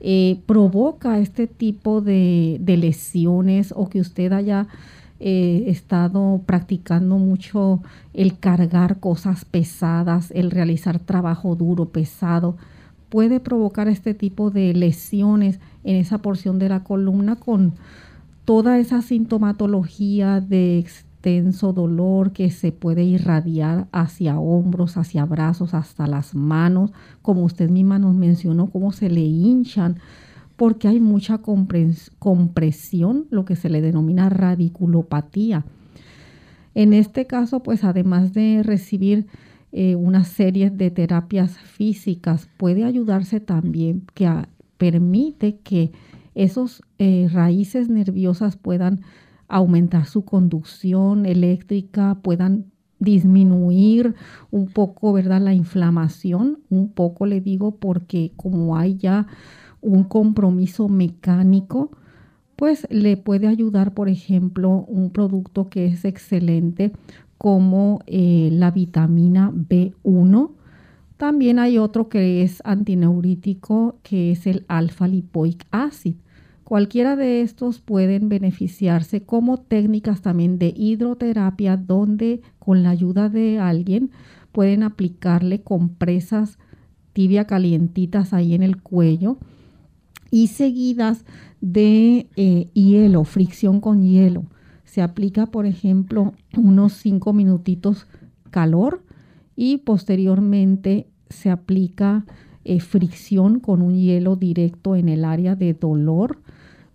[0.00, 4.66] eh, provoca este tipo de, lesiones o que usted haya
[5.20, 7.82] eh, estado practicando mucho
[8.14, 12.56] el cargar cosas pesadas, el realizar trabajo duro, pesado,
[13.14, 17.74] puede provocar este tipo de lesiones en esa porción de la columna con
[18.44, 26.08] toda esa sintomatología de extenso dolor que se puede irradiar hacia hombros, hacia brazos, hasta
[26.08, 26.90] las manos,
[27.22, 30.00] como usted misma nos mencionó, cómo se le hinchan,
[30.56, 35.64] porque hay mucha compresión, lo que se le denomina radiculopatía.
[36.74, 39.28] En este caso, pues además de recibir
[39.76, 44.30] eh, una serie de terapias físicas, puede ayudarse también que
[44.78, 45.90] permite que
[46.36, 49.00] esos eh, raíces nerviosas puedan
[49.48, 52.66] aumentar su conducción eléctrica, puedan
[53.00, 54.14] disminuir
[54.52, 55.40] un poco, ¿verdad?
[55.40, 59.26] La inflamación, un poco le digo porque como hay ya
[59.80, 61.90] un compromiso mecánico,
[62.54, 66.92] pues le puede ayudar, por ejemplo, un producto que es excelente
[67.44, 70.52] como eh, la vitamina B1.
[71.18, 76.14] También hay otro que es antineurítico, que es el alfa lipoic acid.
[76.64, 83.58] Cualquiera de estos pueden beneficiarse como técnicas también de hidroterapia donde con la ayuda de
[83.58, 84.10] alguien
[84.50, 86.58] pueden aplicarle compresas
[87.12, 89.36] tibia calientitas ahí en el cuello
[90.30, 91.26] y seguidas
[91.60, 94.46] de eh, hielo, fricción con hielo.
[94.94, 98.06] Se aplica, por ejemplo, unos 5 minutitos
[98.52, 99.02] calor
[99.56, 102.24] y posteriormente se aplica
[102.64, 106.38] eh, fricción con un hielo directo en el área de dolor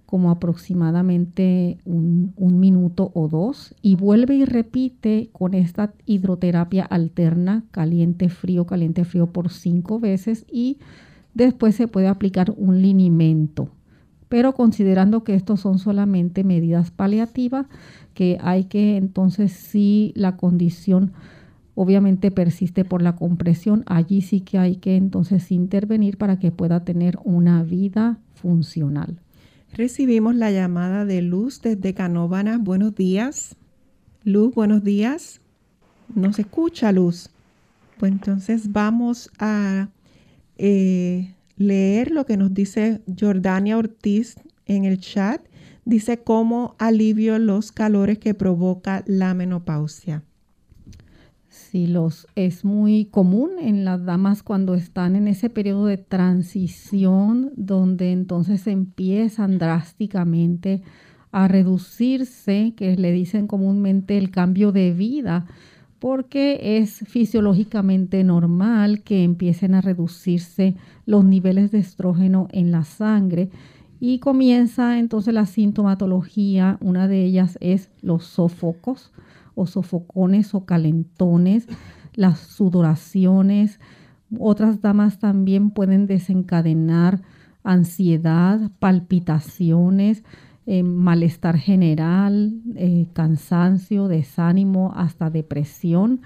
[0.05, 8.65] como aproximadamente un, minuto o dos y vuelve y repite con esta hidroterapia alterna caliente-frío,
[8.65, 10.77] caliente-frío por cinco veces y
[11.33, 13.67] después se puede aplicar un linimento.
[14.29, 17.65] Pero considerando que estos son solamente medidas paliativas,
[18.13, 21.11] que hay que entonces si la condición
[21.75, 26.83] obviamente persiste por la compresión, allí sí que hay que entonces intervenir para que pueda
[26.83, 29.19] tener una vida funcional.
[29.73, 32.57] Recibimos la llamada de Luz desde Canóvana.
[32.57, 33.55] Buenos días.
[34.25, 35.39] Luz, buenos días.
[36.13, 37.29] ¿No se escucha, Luz?
[37.97, 39.87] Pues entonces vamos a
[40.57, 44.35] eh, leer lo que nos dice Jordania Ortiz
[44.65, 45.41] en el chat.
[45.85, 50.23] Dice cómo alivio los calores que provoca la menopausia.
[51.49, 57.51] Sí, los, es muy común en las damas cuando están en ese periodo de transición
[57.55, 60.81] donde entonces empiezan drásticamente
[61.31, 65.45] a reducirse, que le dicen comúnmente el cambio de vida,
[65.99, 70.75] porque es fisiológicamente normal que empiecen a reducirse
[71.05, 73.49] los niveles de estrógeno en la sangre
[73.99, 79.11] y comienza entonces la sintomatología, una de ellas es los sofocos
[79.55, 81.67] o sofocones o calentones,
[82.13, 83.79] las sudoraciones.
[84.37, 87.21] Otras damas también pueden desencadenar
[87.63, 90.23] ansiedad, palpitaciones,
[90.71, 96.21] eh, malestar general, eh, cansancio, desánimo, hasta depresión.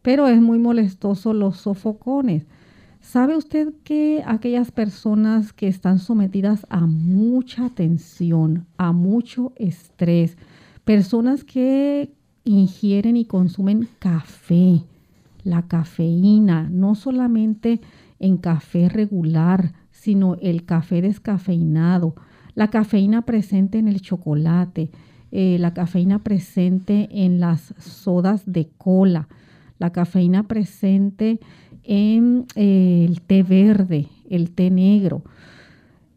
[0.00, 2.46] Pero es muy molestoso los sofocones.
[3.02, 10.38] ¿Sabe usted que aquellas personas que están sometidas a mucha tensión, a mucho estrés,
[10.86, 12.10] personas que
[12.44, 14.80] ingieren y consumen café,
[15.42, 17.82] la cafeína, no solamente
[18.18, 22.14] en café regular, sino el café descafeinado,
[22.54, 24.90] la cafeína presente en el chocolate,
[25.32, 29.28] eh, la cafeína presente en las sodas de cola,
[29.78, 31.40] la cafeína presente
[31.82, 35.22] en eh, el té verde, el té negro.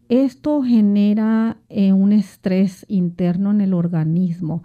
[0.09, 4.63] Esto genera eh, un estrés interno en el organismo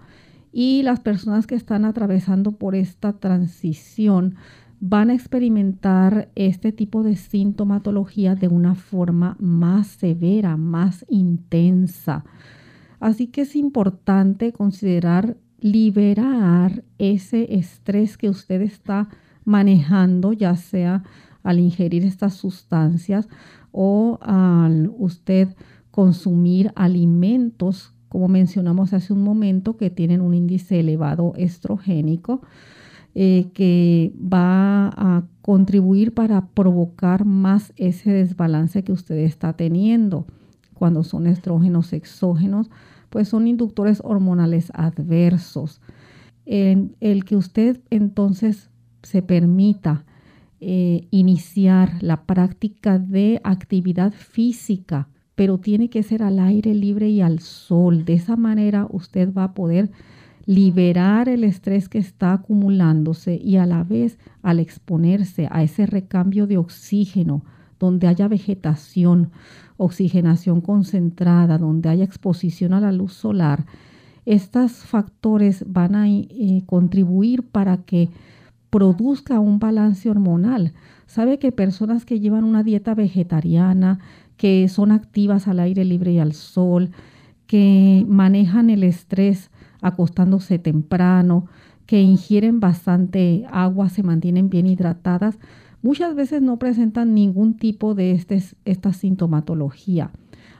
[0.52, 4.36] y las personas que están atravesando por esta transición
[4.84, 12.24] van a experimentar este tipo de sintomatología de una forma más severa, más intensa.
[12.98, 19.08] Así que es importante considerar liberar ese estrés que usted está
[19.44, 21.04] manejando, ya sea
[21.44, 23.28] al ingerir estas sustancias
[23.70, 25.54] o al usted
[25.92, 32.42] consumir alimentos como mencionamos hace un momento, que tienen un índice elevado estrogénico,
[33.14, 40.26] eh, que va a contribuir para provocar más ese desbalance que usted está teniendo.
[40.74, 42.70] Cuando son estrógenos exógenos,
[43.10, 45.80] pues son inductores hormonales adversos.
[46.44, 48.70] el que usted entonces
[49.02, 50.04] se permita
[50.64, 57.20] eh, iniciar la práctica de actividad física, pero tiene que ser al aire libre y
[57.20, 58.04] al sol.
[58.04, 59.90] De esa manera usted va a poder
[60.44, 66.46] liberar el estrés que está acumulándose y a la vez al exponerse a ese recambio
[66.46, 67.44] de oxígeno,
[67.78, 69.30] donde haya vegetación,
[69.76, 73.66] oxigenación concentrada, donde haya exposición a la luz solar,
[74.24, 78.08] estos factores van a eh, contribuir para que
[78.70, 80.72] produzca un balance hormonal.
[81.06, 83.98] Sabe que personas que llevan una dieta vegetariana,
[84.36, 86.90] que son activas al aire libre y al sol,
[87.46, 89.50] que manejan el estrés
[89.82, 91.46] acostándose temprano,
[91.86, 95.38] que ingieren bastante agua, se mantienen bien hidratadas,
[95.82, 100.10] muchas veces no presentan ningún tipo de este, esta sintomatología.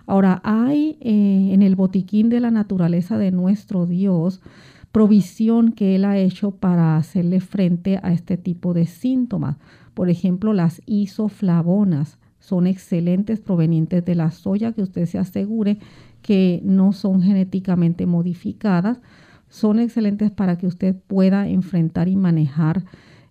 [0.06, 4.42] Ahora, hay eh, en el botiquín de la naturaleza de nuestro Dios
[4.90, 9.56] provisión que Él ha hecho para hacerle frente a este tipo de síntomas.
[9.94, 15.78] Por ejemplo, las isoflavonas son excelentes provenientes de la soya, que usted se asegure
[16.22, 19.00] que no son genéticamente modificadas.
[19.48, 22.84] Son excelentes para que usted pueda enfrentar y manejar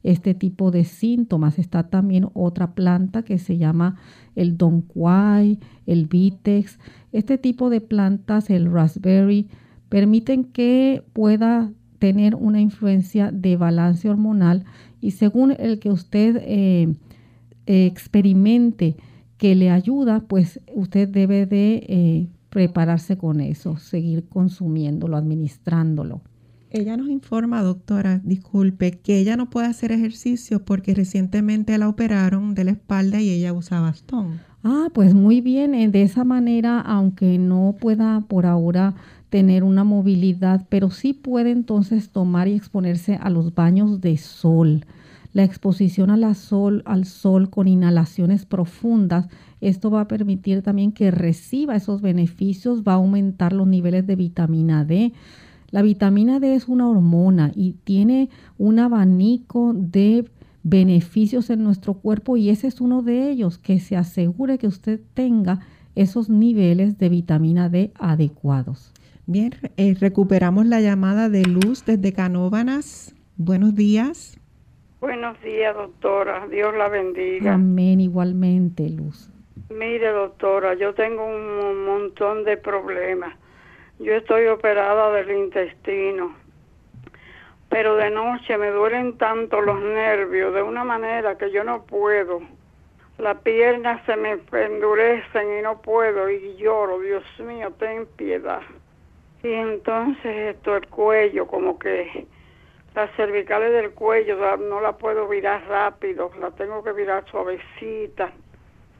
[0.04, 1.58] este tipo de síntomas.
[1.58, 3.98] Está también otra planta que se llama
[4.36, 6.80] el donquai, el vitex.
[7.12, 9.48] Este tipo de plantas, el raspberry,
[9.89, 14.64] permiten que pueda tener una influencia de balance hormonal
[15.02, 16.96] y según el que usted eh,
[17.66, 18.96] experimente
[19.38, 26.22] que le ayuda, pues usted debe de eh, prepararse con eso, seguir consumiéndolo, administrándolo.
[26.70, 32.54] Ella nos informa, doctora, disculpe, que ella no puede hacer ejercicio porque recientemente la operaron
[32.54, 34.39] de la espalda y ella usa bastón.
[34.64, 35.74] Ah, pues muy bien.
[35.74, 38.95] Eh, de esa manera, aunque no pueda por ahora
[39.30, 44.86] tener una movilidad, pero sí puede entonces tomar y exponerse a los baños de sol.
[45.34, 49.27] La exposición a la sol, al sol con inhalaciones profundas,
[49.61, 54.15] esto va a permitir también que reciba esos beneficios, va a aumentar los niveles de
[54.15, 55.13] vitamina D
[55.71, 60.29] la vitamina D es una hormona y tiene un abanico de
[60.63, 64.99] beneficios en nuestro cuerpo y ese es uno de ellos, que se asegure que usted
[65.13, 65.61] tenga
[65.95, 68.91] esos niveles de vitamina D adecuados.
[69.25, 73.15] Bien, eh, recuperamos la llamada de Luz desde Canóbanas.
[73.38, 74.41] Buenos días.
[75.02, 76.45] Buenos días, doctora.
[76.47, 77.56] Dios la bendiga.
[77.56, 79.32] Amén, igualmente, Luz.
[79.72, 83.34] Mire, doctora, yo tengo un montón de problemas.
[83.97, 86.36] Yo estoy operada del intestino,
[87.68, 92.39] pero de noche me duelen tanto los nervios de una manera que yo no puedo.
[93.18, 98.62] Las piernas se me endurecen y no puedo y lloro, Dios mío, ten piedad.
[99.41, 102.28] Y entonces esto, el cuello, como que
[102.96, 108.32] las cervicales del cuello no la puedo virar rápido, la tengo que virar suavecita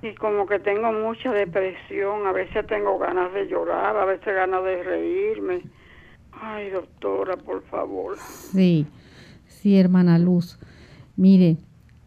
[0.02, 4.64] y como que tengo mucha depresión, a veces tengo ganas de llorar, a veces ganas
[4.64, 5.62] de reírme.
[6.32, 8.18] Ay, doctora, por favor.
[8.18, 8.88] Sí,
[9.48, 10.58] sí, hermana Luz.
[11.18, 11.58] Mire,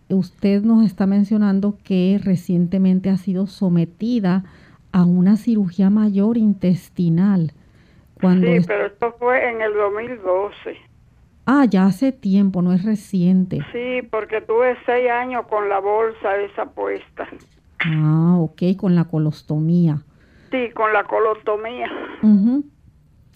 [0.08, 4.44] usted nos está mencionando que recientemente ha sido sometida
[4.90, 7.52] a una cirugía mayor intestinal.
[8.20, 10.93] Cuando sí, pero esto fue en el 2012.
[11.46, 13.58] Ah, ya hace tiempo, no es reciente.
[13.72, 17.28] Sí, porque tuve seis años con la bolsa esa puesta.
[17.80, 20.02] Ah, ok, con la colostomía.
[20.50, 21.90] Sí, con la colostomía.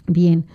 [0.06, 0.46] Bien,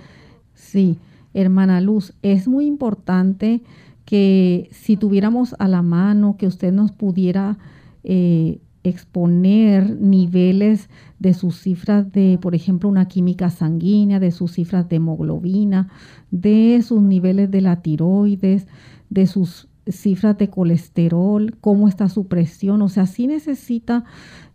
[0.54, 0.98] sí,
[1.34, 3.62] hermana Luz, es muy importante
[4.06, 7.58] que si tuviéramos a la mano, que usted nos pudiera
[8.04, 10.90] eh, exponer niveles
[11.24, 15.88] de sus cifras de, por ejemplo, una química sanguínea, de sus cifras de hemoglobina,
[16.32, 18.68] de sus niveles de la tiroides,
[19.10, 24.04] de sus cifras de colesterol, cómo está su presión, o sea, sí necesita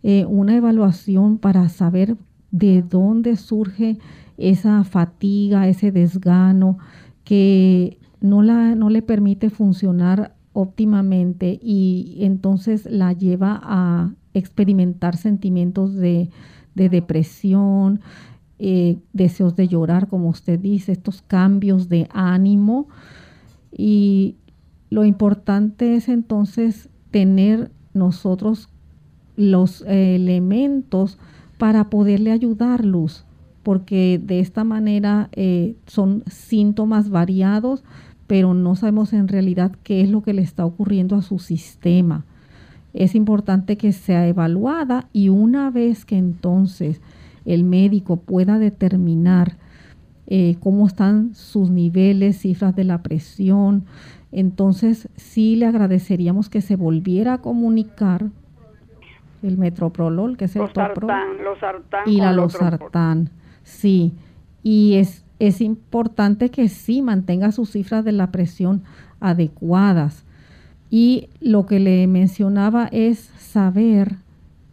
[0.03, 2.17] eh, una evaluación para saber
[2.51, 3.97] de dónde surge
[4.37, 6.77] esa fatiga, ese desgano
[7.23, 15.95] que no, la, no le permite funcionar óptimamente y entonces la lleva a experimentar sentimientos
[15.95, 16.29] de,
[16.87, 17.99] depresión,
[18.59, 22.87] eh, deseos de llorar, como usted dice, estos cambios de ánimo.
[23.71, 24.35] Y
[24.89, 28.69] lo importante es entonces tener nosotros
[29.35, 31.17] los elementos
[31.57, 33.25] para poderle ayudar, Luz,
[33.63, 37.83] porque de esta manera eh, son síntomas variados,
[38.27, 42.25] pero no sabemos en realidad qué es lo que le está ocurriendo a su sistema.
[42.93, 47.01] Es importante que sea evaluada y una vez que entonces
[47.45, 49.57] el médico pueda determinar
[50.27, 53.85] eh, cómo están sus niveles, cifras de la presión.
[54.31, 58.27] Entonces, sí le agradeceríamos que se volviera a comunicar
[59.41, 61.07] el metroprolol, que es el topro,
[62.05, 63.31] y la losartán.
[63.63, 64.13] Sí,
[64.61, 68.83] y es, es importante que sí mantenga sus cifras de la presión
[69.19, 70.25] adecuadas.
[70.89, 74.17] Y lo que le mencionaba es saber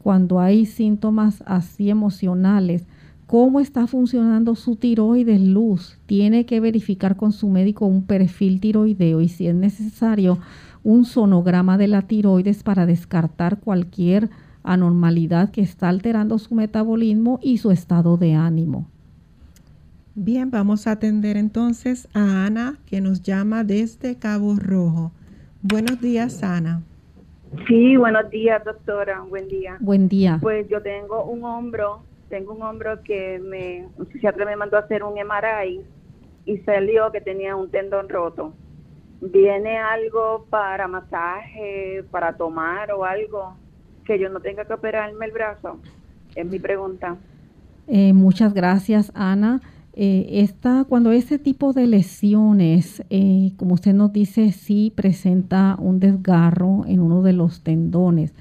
[0.03, 2.85] cuando hay síntomas así emocionales,
[3.27, 5.99] cómo está funcionando su tiroides luz.
[6.07, 10.39] Tiene que verificar con su médico un perfil tiroideo y si es necesario
[10.85, 14.31] un sonograma de la tiroides para descartar cualquier
[14.63, 18.89] anormalidad que está alterando su metabolismo y su estado de ánimo.
[20.15, 25.13] Bien, vamos a atender entonces a Ana que nos llama desde Cabo Rojo.
[25.69, 26.81] Buenos días, Ana.
[27.67, 29.23] Sí, buenos días, doctora.
[29.23, 29.77] Buen día.
[29.81, 30.39] Buen día.
[30.41, 34.81] Pues yo tengo un hombro, tengo un hombro que me, un psiquiatra me mandó a
[34.81, 35.81] hacer un MRI
[36.45, 38.53] y salió que tenía un tendón roto.
[39.21, 43.57] ¿Viene algo para masaje, para tomar o algo
[44.05, 45.81] que yo no tenga que operarme el brazo?
[46.37, 47.17] Es mi pregunta.
[47.89, 49.61] Eh, muchas gracias, Ana.
[49.99, 50.47] Eh,
[50.89, 57.01] cuando ese tipo de lesiones, eh, como usted nos dice, sí presenta un desgarro en
[57.01, 58.35] uno de los tendones.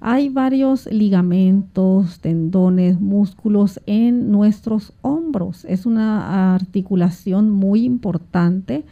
[0.00, 5.64] Hay varios ligamentos, tendones, músculos en nuestros hombros.
[5.64, 8.84] Es una articulación muy importante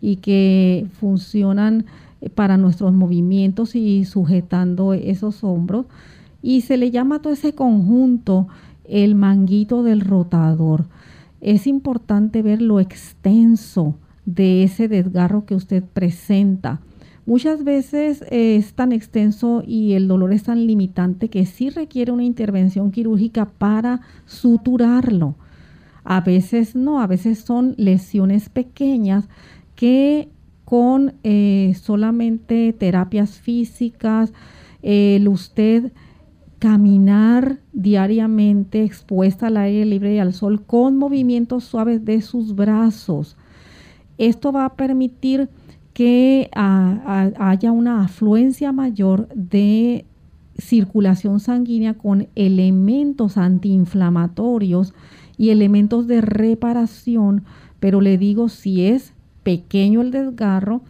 [0.00, 1.86] y que funcionan
[2.20, 5.86] eh, para nuestros movimientos y sujetando esos hombros.
[6.42, 8.46] Y se le llama a todo ese conjunto
[8.84, 10.84] el manguito del rotador
[11.40, 16.80] es importante ver lo extenso de ese desgarro que usted presenta.
[17.26, 22.12] Muchas veces eh, es tan extenso y el dolor es tan limitante que sí requiere
[22.12, 25.34] una intervención quirúrgica para suturarlo.
[26.04, 29.28] A veces no, a veces son lesiones pequeñas
[29.74, 30.28] que
[30.64, 34.32] con eh, solamente terapias físicas,
[34.82, 35.92] el usted
[36.58, 43.36] caminar diariamente expuesta al aire libre y al sol con movimientos suaves de sus brazos.
[44.18, 45.48] Esto va a permitir
[45.92, 50.04] que haya una afluencia mayor de
[50.58, 54.94] circulación sanguínea con elementos antiinflamatorios
[55.38, 57.44] y elementos de reparación,
[57.80, 60.82] pero le digo si es pequeño el desgarro,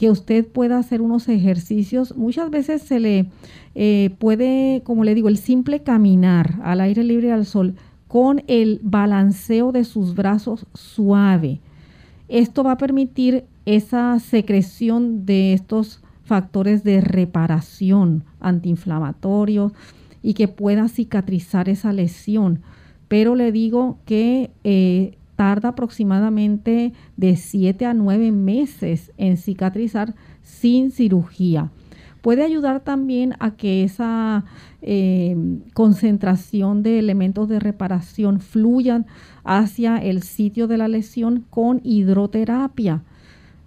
[0.00, 2.16] que usted pueda hacer unos ejercicios.
[2.16, 3.26] Muchas veces se le
[3.74, 7.74] eh, puede, como le digo, el simple caminar al aire libre al sol
[8.08, 11.60] con el balanceo de sus brazos suave.
[12.28, 19.72] Esto va a permitir esa secreción de estos factores de reparación antiinflamatorios
[20.22, 22.62] y que pueda cicatrizar esa lesión.
[23.08, 30.90] Pero le digo que eh, tarda aproximadamente de 7 a 9 meses en cicatrizar sin
[30.90, 31.70] cirugía.
[32.20, 34.44] Puede ayudar también a que esa
[34.82, 35.34] eh,
[35.72, 39.06] concentración de elementos de reparación fluyan
[39.42, 43.02] hacia el sitio de la lesión con hidroterapia.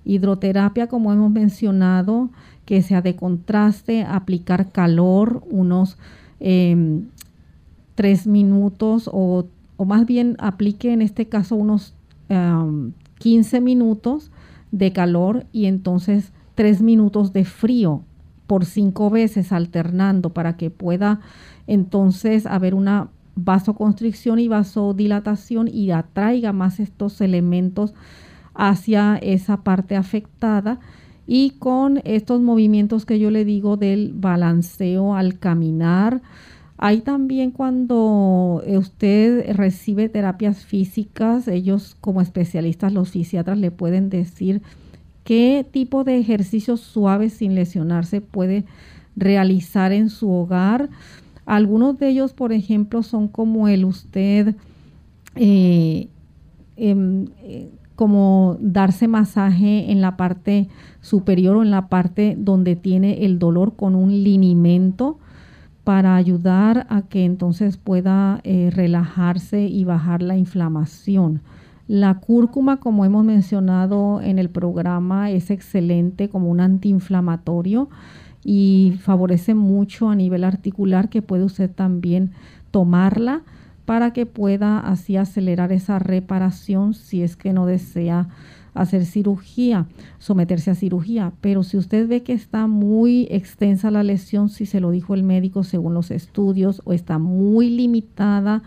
[0.05, 2.29] Hidroterapia, como hemos mencionado,
[2.65, 5.97] que sea de contraste, aplicar calor unos
[6.39, 7.07] em,
[7.95, 9.45] tres minutos o
[9.77, 11.95] o más bien aplique en este caso unos
[13.19, 14.31] 15 minutos
[14.71, 18.03] de calor y entonces 3 minutos de frío
[18.47, 21.21] por cinco veces alternando para que pueda
[21.67, 27.93] entonces haber una vasoconstricción y vasodilatación y atraiga más estos elementos
[28.53, 30.79] hacia esa parte afectada.
[31.25, 36.21] Y con estos movimientos que yo le digo del balanceo al caminar,
[36.77, 44.09] hay también cuando eh, usted recibe terapias físicas, ellos como especialistas, los fisiatras, le pueden
[44.09, 44.61] decir
[45.23, 48.65] qué tipo de ejercicios suaves sin lesionarse puede
[49.15, 50.89] realizar en su hogar.
[51.45, 54.55] Algunos de ellos, por ejemplo, son como el usted,
[55.35, 56.07] eh,
[56.75, 60.67] em, eh, como darse masaje en la parte
[61.01, 65.19] superior o en la parte donde tiene el dolor con un linimento
[65.83, 71.41] para ayudar a que entonces pueda eh, relajarse y bajar la inflamación.
[71.87, 77.89] La cúrcuma, como hemos mencionado en el programa, es excelente como un antiinflamatorio
[78.43, 82.31] y favorece mucho a nivel articular que puede usted también
[82.71, 83.41] tomarla
[83.85, 88.29] para que pueda así acelerar esa reparación si es que no desea
[88.73, 89.87] hacer cirugía,
[90.19, 91.33] someterse a cirugía.
[91.41, 95.23] Pero si usted ve que está muy extensa la lesión, si se lo dijo el
[95.23, 98.63] médico según los estudios, o está muy limitada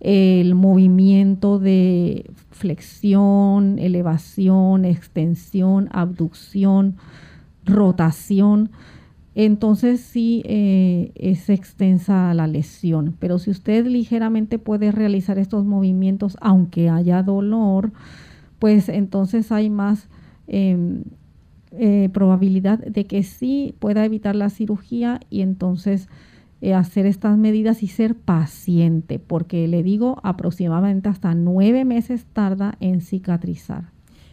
[0.00, 6.96] el movimiento de flexión, elevación, extensión, abducción,
[7.64, 8.70] rotación,
[9.34, 13.14] entonces sí eh, es extensa la lesión.
[13.18, 17.92] Pero si usted ligeramente puede realizar estos movimientos, aunque haya dolor,
[18.58, 20.08] pues entonces hay más
[20.46, 21.04] em,
[21.72, 26.08] eh, probabilidad de que sí pueda evitar la cirugía y entonces
[26.62, 32.76] eh, hacer estas medidas y ser paciente, porque le digo aproximadamente hasta nueve meses tarda
[32.80, 33.84] en cicatrizar.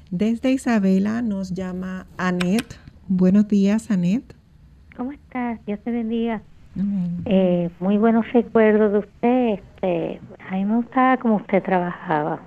[0.09, 2.79] Desde Isabela nos llama Anet.
[3.07, 4.35] Buenos días, Anet.
[4.95, 5.59] ¿Cómo estás?
[5.65, 6.41] Dios te bendiga.
[7.25, 9.53] Eh, muy buenos recuerdos de usted.
[9.53, 12.39] Este, a mí me gustaba como usted trabajaba,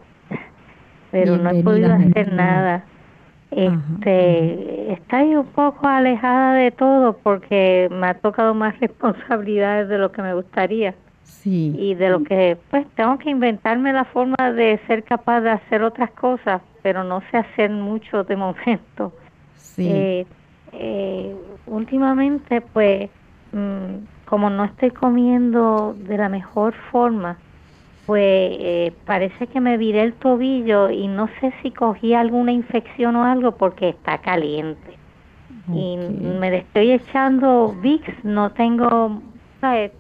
[1.11, 2.85] pero no he podido hacer nada.
[3.51, 10.13] Este, estoy un poco alejada de todo porque me ha tocado más responsabilidades de lo
[10.13, 10.95] que me gustaría.
[11.23, 11.75] Sí.
[11.77, 15.83] Y de lo que, pues, tengo que inventarme la forma de ser capaz de hacer
[15.83, 19.13] otras cosas, pero no sé hacer mucho de momento.
[19.55, 19.89] Sí.
[19.91, 20.27] Eh,
[20.73, 21.37] eh,
[21.67, 23.11] últimamente, pues,
[23.53, 27.39] mm, como no estoy comiendo de la mejor forma,
[28.07, 33.17] pues eh, parece que me viré el tobillo y no sé si cogí alguna infección
[33.17, 34.97] o algo porque está caliente.
[35.73, 39.21] Y me estoy echando VIX, no tengo,
[39.61, 39.91] ¿sabes?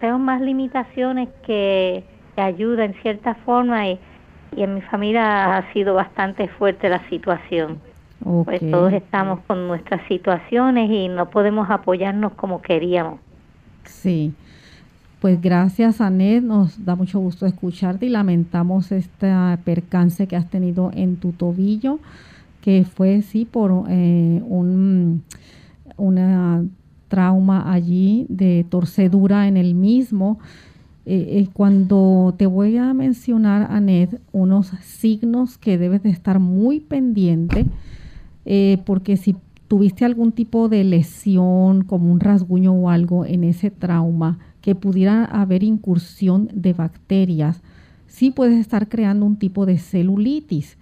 [0.00, 2.04] tengo más limitaciones que,
[2.34, 3.98] que ayuda en cierta forma y,
[4.54, 7.80] y en mi familia ha sido bastante fuerte la situación.
[8.44, 13.20] Pues todos estamos con nuestras situaciones y no podemos apoyarnos como queríamos.
[13.84, 14.34] Sí.
[15.20, 16.44] Pues gracias, Anet.
[16.44, 19.32] Nos da mucho gusto escucharte y lamentamos este
[19.64, 22.00] percance que has tenido en tu tobillo,
[22.60, 25.22] que fue, sí, por eh, un
[25.96, 26.62] una
[27.08, 30.38] trauma allí de torcedura en el mismo.
[31.06, 36.80] Eh, eh, cuando te voy a mencionar, Anet, unos signos que debes de estar muy
[36.80, 37.64] pendiente,
[38.84, 39.34] porque si
[39.66, 45.24] tuviste algún tipo de lesión, como un rasguño o algo en ese trauma, que pudiera
[45.24, 47.62] haber incursión de bacterias,
[48.08, 50.76] sí puedes estar creando un tipo de celulitis.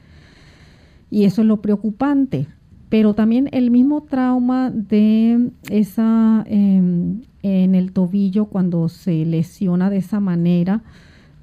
[1.11, 2.47] Y eso es lo preocupante.
[2.89, 9.99] Pero también el mismo trauma de esa em, en el tobillo cuando se lesiona de
[9.99, 10.80] esa manera,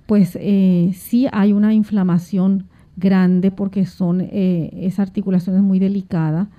[0.08, 2.66] pues eh, sí hay una inflamación
[2.98, 6.50] grande porque son eh, esa articulación es muy delicada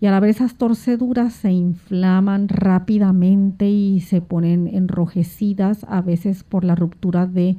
[0.00, 6.64] y al haber esas torceduras se inflaman rápidamente y se ponen enrojecidas, a veces por
[6.64, 7.56] la ruptura de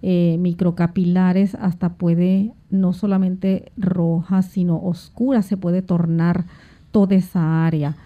[0.00, 6.46] eh, microcapilares, hasta puede no solamente roja, sino oscura, se puede tornar
[6.90, 7.96] toda esa área.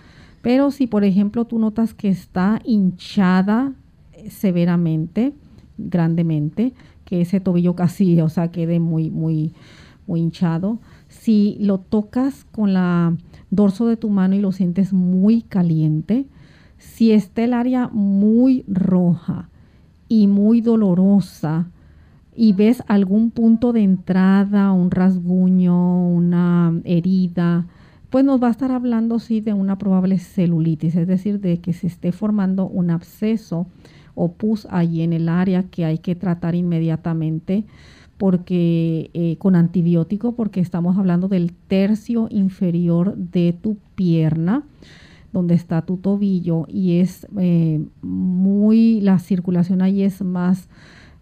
[0.43, 3.73] Pero si por ejemplo tú notas que está hinchada
[4.13, 5.35] eh, severamente,
[5.77, 6.73] grandemente,
[7.05, 9.53] que ese tobillo casi, o sea, quede muy, muy,
[10.07, 13.15] muy hinchado, si lo tocas con la
[13.51, 16.27] dorso de tu mano y lo sientes muy caliente,
[16.77, 19.49] si está el área muy roja
[20.09, 21.69] y muy dolorosa
[22.35, 27.67] y ves algún punto de entrada, un rasguño, una herida,
[28.11, 31.73] pues nos va a estar hablando sí de una probable celulitis, es decir, de que
[31.73, 33.67] se esté formando un absceso
[34.15, 37.65] o pus allí en el área que hay que tratar inmediatamente
[38.19, 44.65] porque eh, con antibiótico, porque estamos hablando del tercio inferior de tu pierna,
[45.33, 50.69] donde está tu tobillo, y es eh, muy, la circulación ahí es más,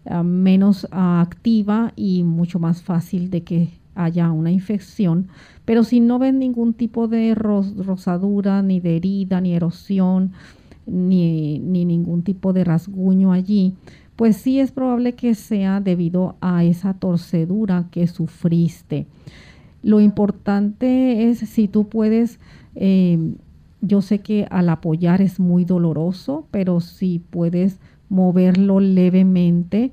[0.05, 5.27] ah, menos ah, activa y mucho más fácil de que haya una infección.
[5.65, 10.31] Pero si no ven ningún tipo de rosadura, ni de herida, ni erosión,
[10.85, 13.75] ni, ni ningún tipo de rasguño allí,
[14.17, 19.05] pues sí es probable que sea debido a esa torcedura que sufriste.
[19.83, 22.39] Lo importante es si tú puedes,
[22.73, 23.35] em,
[23.79, 29.91] yo sé que al apoyar es muy doloroso, pero si puedes moverlo levemente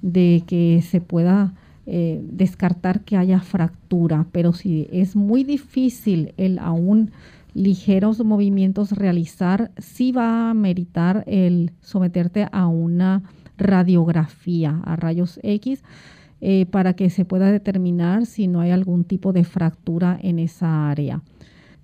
[0.00, 1.54] de que se pueda
[1.86, 7.10] eh, descartar que haya fractura, pero si es muy difícil el aún
[7.52, 13.22] ligeros movimientos realizar, sí va a meritar el someterte a una
[13.56, 15.82] radiografía a rayos X
[16.40, 20.90] eh, para que se pueda determinar si no hay algún tipo de fractura en esa
[20.90, 21.22] área.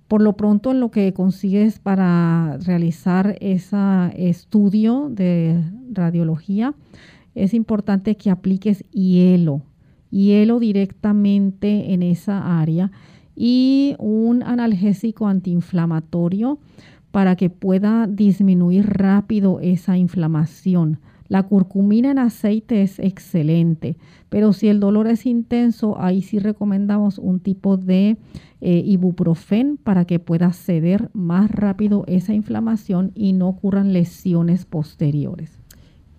[0.07, 3.77] Por lo pronto, lo que consigues para realizar ese
[4.15, 6.75] estudio de radiología,
[7.33, 9.63] es importante que apliques hielo,
[10.11, 12.91] hielo directamente en esa área
[13.35, 16.59] y un analgésico antiinflamatorio
[17.09, 20.99] para que pueda disminuir rápido esa inflamación
[21.33, 23.97] La curcumina en aceite es excelente,
[24.29, 28.17] pero si el dolor es intenso, ahí sí recomendamos un tipo de
[28.61, 35.57] eh, ibuprofen para que pueda ceder más rápido esa inflamación y no ocurran lesiones posteriores.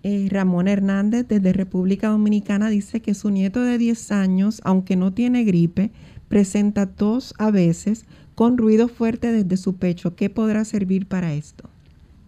[0.03, 5.13] Eh, Ramón Hernández desde República Dominicana dice que su nieto de 10 años, aunque no
[5.13, 5.91] tiene gripe,
[6.27, 8.03] presenta tos a veces
[8.35, 10.17] con ruido fuerte desde su pecho.
[10.17, 11.69] ¿Qué podrá servir para esto?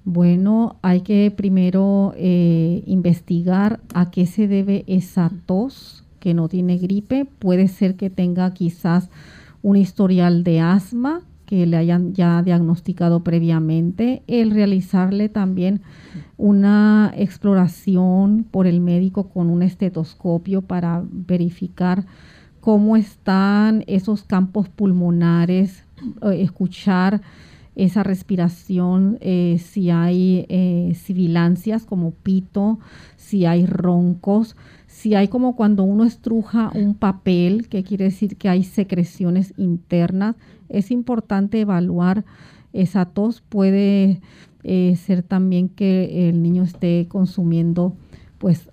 [0.09, 6.77] Bueno, hay que primero eh, investigar a qué se debe esa tos que no tiene
[6.77, 7.25] gripe.
[7.25, 9.09] Puede ser que tenga quizás
[9.61, 15.81] un historial de asma que le hayan ya diagnosticado previamente, el realizarle también
[16.37, 22.05] una exploración por el médico con un estetoscopio para verificar
[22.61, 25.83] cómo están esos campos pulmonares,
[26.21, 27.19] eh, escuchar
[27.77, 32.79] esa respiración, eh, si hay eh, sibilancias como pito,
[33.15, 34.57] si hay roncos,
[34.87, 40.35] si hay como cuando uno estruja un papel, que quiere decir que hay secreciones internas,
[40.67, 42.25] es importante evaluar
[42.73, 43.41] esa tos.
[43.41, 44.21] Puede
[44.63, 47.95] ser también que el niño esté consumiendo
[48.37, 48.67] pues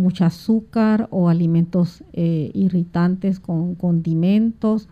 [0.00, 4.88] mucho azúcar o alimentos eh, irritantes con condimentos,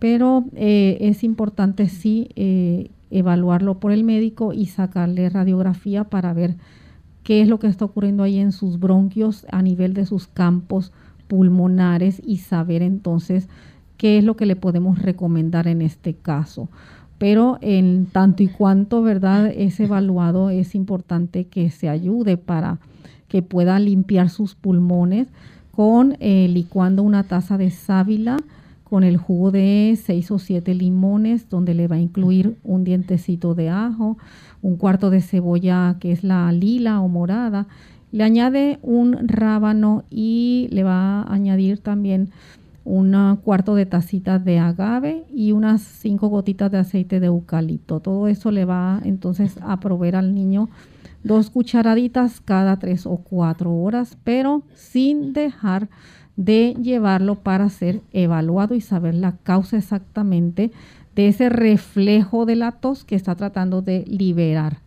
[0.00, 6.56] pero eh, es importante sí eh, evaluarlo por el médico y sacarle radiografía para ver
[7.22, 10.90] qué es lo que está ocurriendo ahí en sus bronquios a nivel de sus campos
[11.28, 13.48] pulmonares y saber entonces
[13.98, 16.68] qué es lo que le podemos recomendar en este caso.
[17.18, 19.52] Pero en tanto y cuanto, ¿verdad?
[19.54, 22.78] Es evaluado, es importante que se ayude para
[23.28, 25.28] que pueda limpiar sus pulmones
[25.72, 28.38] con eh, licuando una taza de sábila
[28.90, 33.54] con el jugo de seis o siete limones, donde le va a incluir un dientecito
[33.54, 34.18] de ajo,
[34.62, 37.68] un cuarto de cebolla que es la lila o morada.
[38.10, 42.30] Le añade un rábano y le va a añadir también
[42.84, 48.00] un cuarto de tacita de agave y unas cinco gotitas de aceite de eucalipto.
[48.00, 50.68] Todo eso le va entonces a proveer al niño
[51.22, 55.88] dos cucharaditas cada tres o cuatro horas, pero sin dejar
[56.40, 60.70] de llevarlo para ser evaluado y saber la causa exactamente
[61.14, 64.78] de ese reflejo de la tos que está tratando de liberar.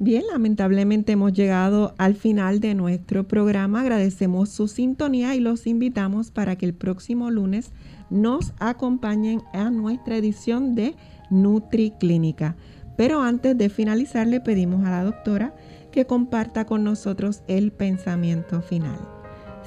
[0.00, 3.82] Bien, lamentablemente hemos llegado al final de nuestro programa.
[3.82, 7.70] Agradecemos su sintonía y los invitamos para que el próximo lunes
[8.10, 10.96] nos acompañen a nuestra edición de
[11.30, 12.56] Nutri Clínica.
[12.96, 15.54] Pero antes de finalizar le pedimos a la doctora
[15.92, 19.15] que comparta con nosotros el pensamiento final.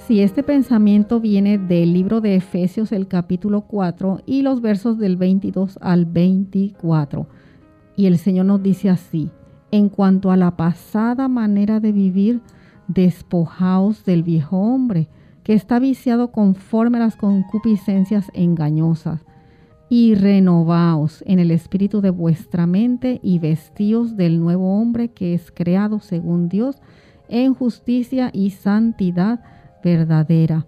[0.08, 5.18] Si este pensamiento viene del libro de Efesios el capítulo 4 y los versos del
[5.18, 7.28] 22 al 24.
[7.95, 9.30] Y el Señor nos dice así,
[9.72, 12.41] en cuanto a la pasada manera de vivir,
[12.88, 15.08] despojaos del viejo hombre,
[15.43, 19.24] que está viciado conforme a las concupiscencias engañosas
[19.89, 25.52] y renovaos en el espíritu de vuestra mente y vestíos del nuevo hombre que es
[25.52, 26.78] creado según Dios
[27.28, 29.41] en justicia y santidad
[29.84, 30.66] verdadera.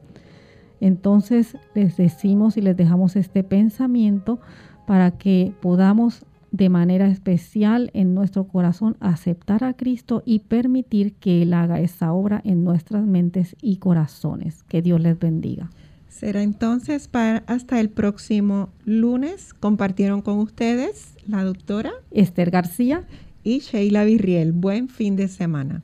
[0.80, 4.40] Entonces les decimos y les dejamos este pensamiento
[4.88, 11.44] para que podamos de manera especial en nuestro corazón aceptar a Cristo y permitir que
[11.44, 14.64] Él haga esa obra en nuestras mentes y corazones.
[14.64, 15.70] Que Dios les bendiga.
[16.10, 19.54] Será entonces para hasta el próximo lunes.
[19.54, 23.08] Compartieron con ustedes la doctora Esther García
[23.44, 24.52] y Sheila Virriel.
[24.52, 25.84] Buen fin de semana.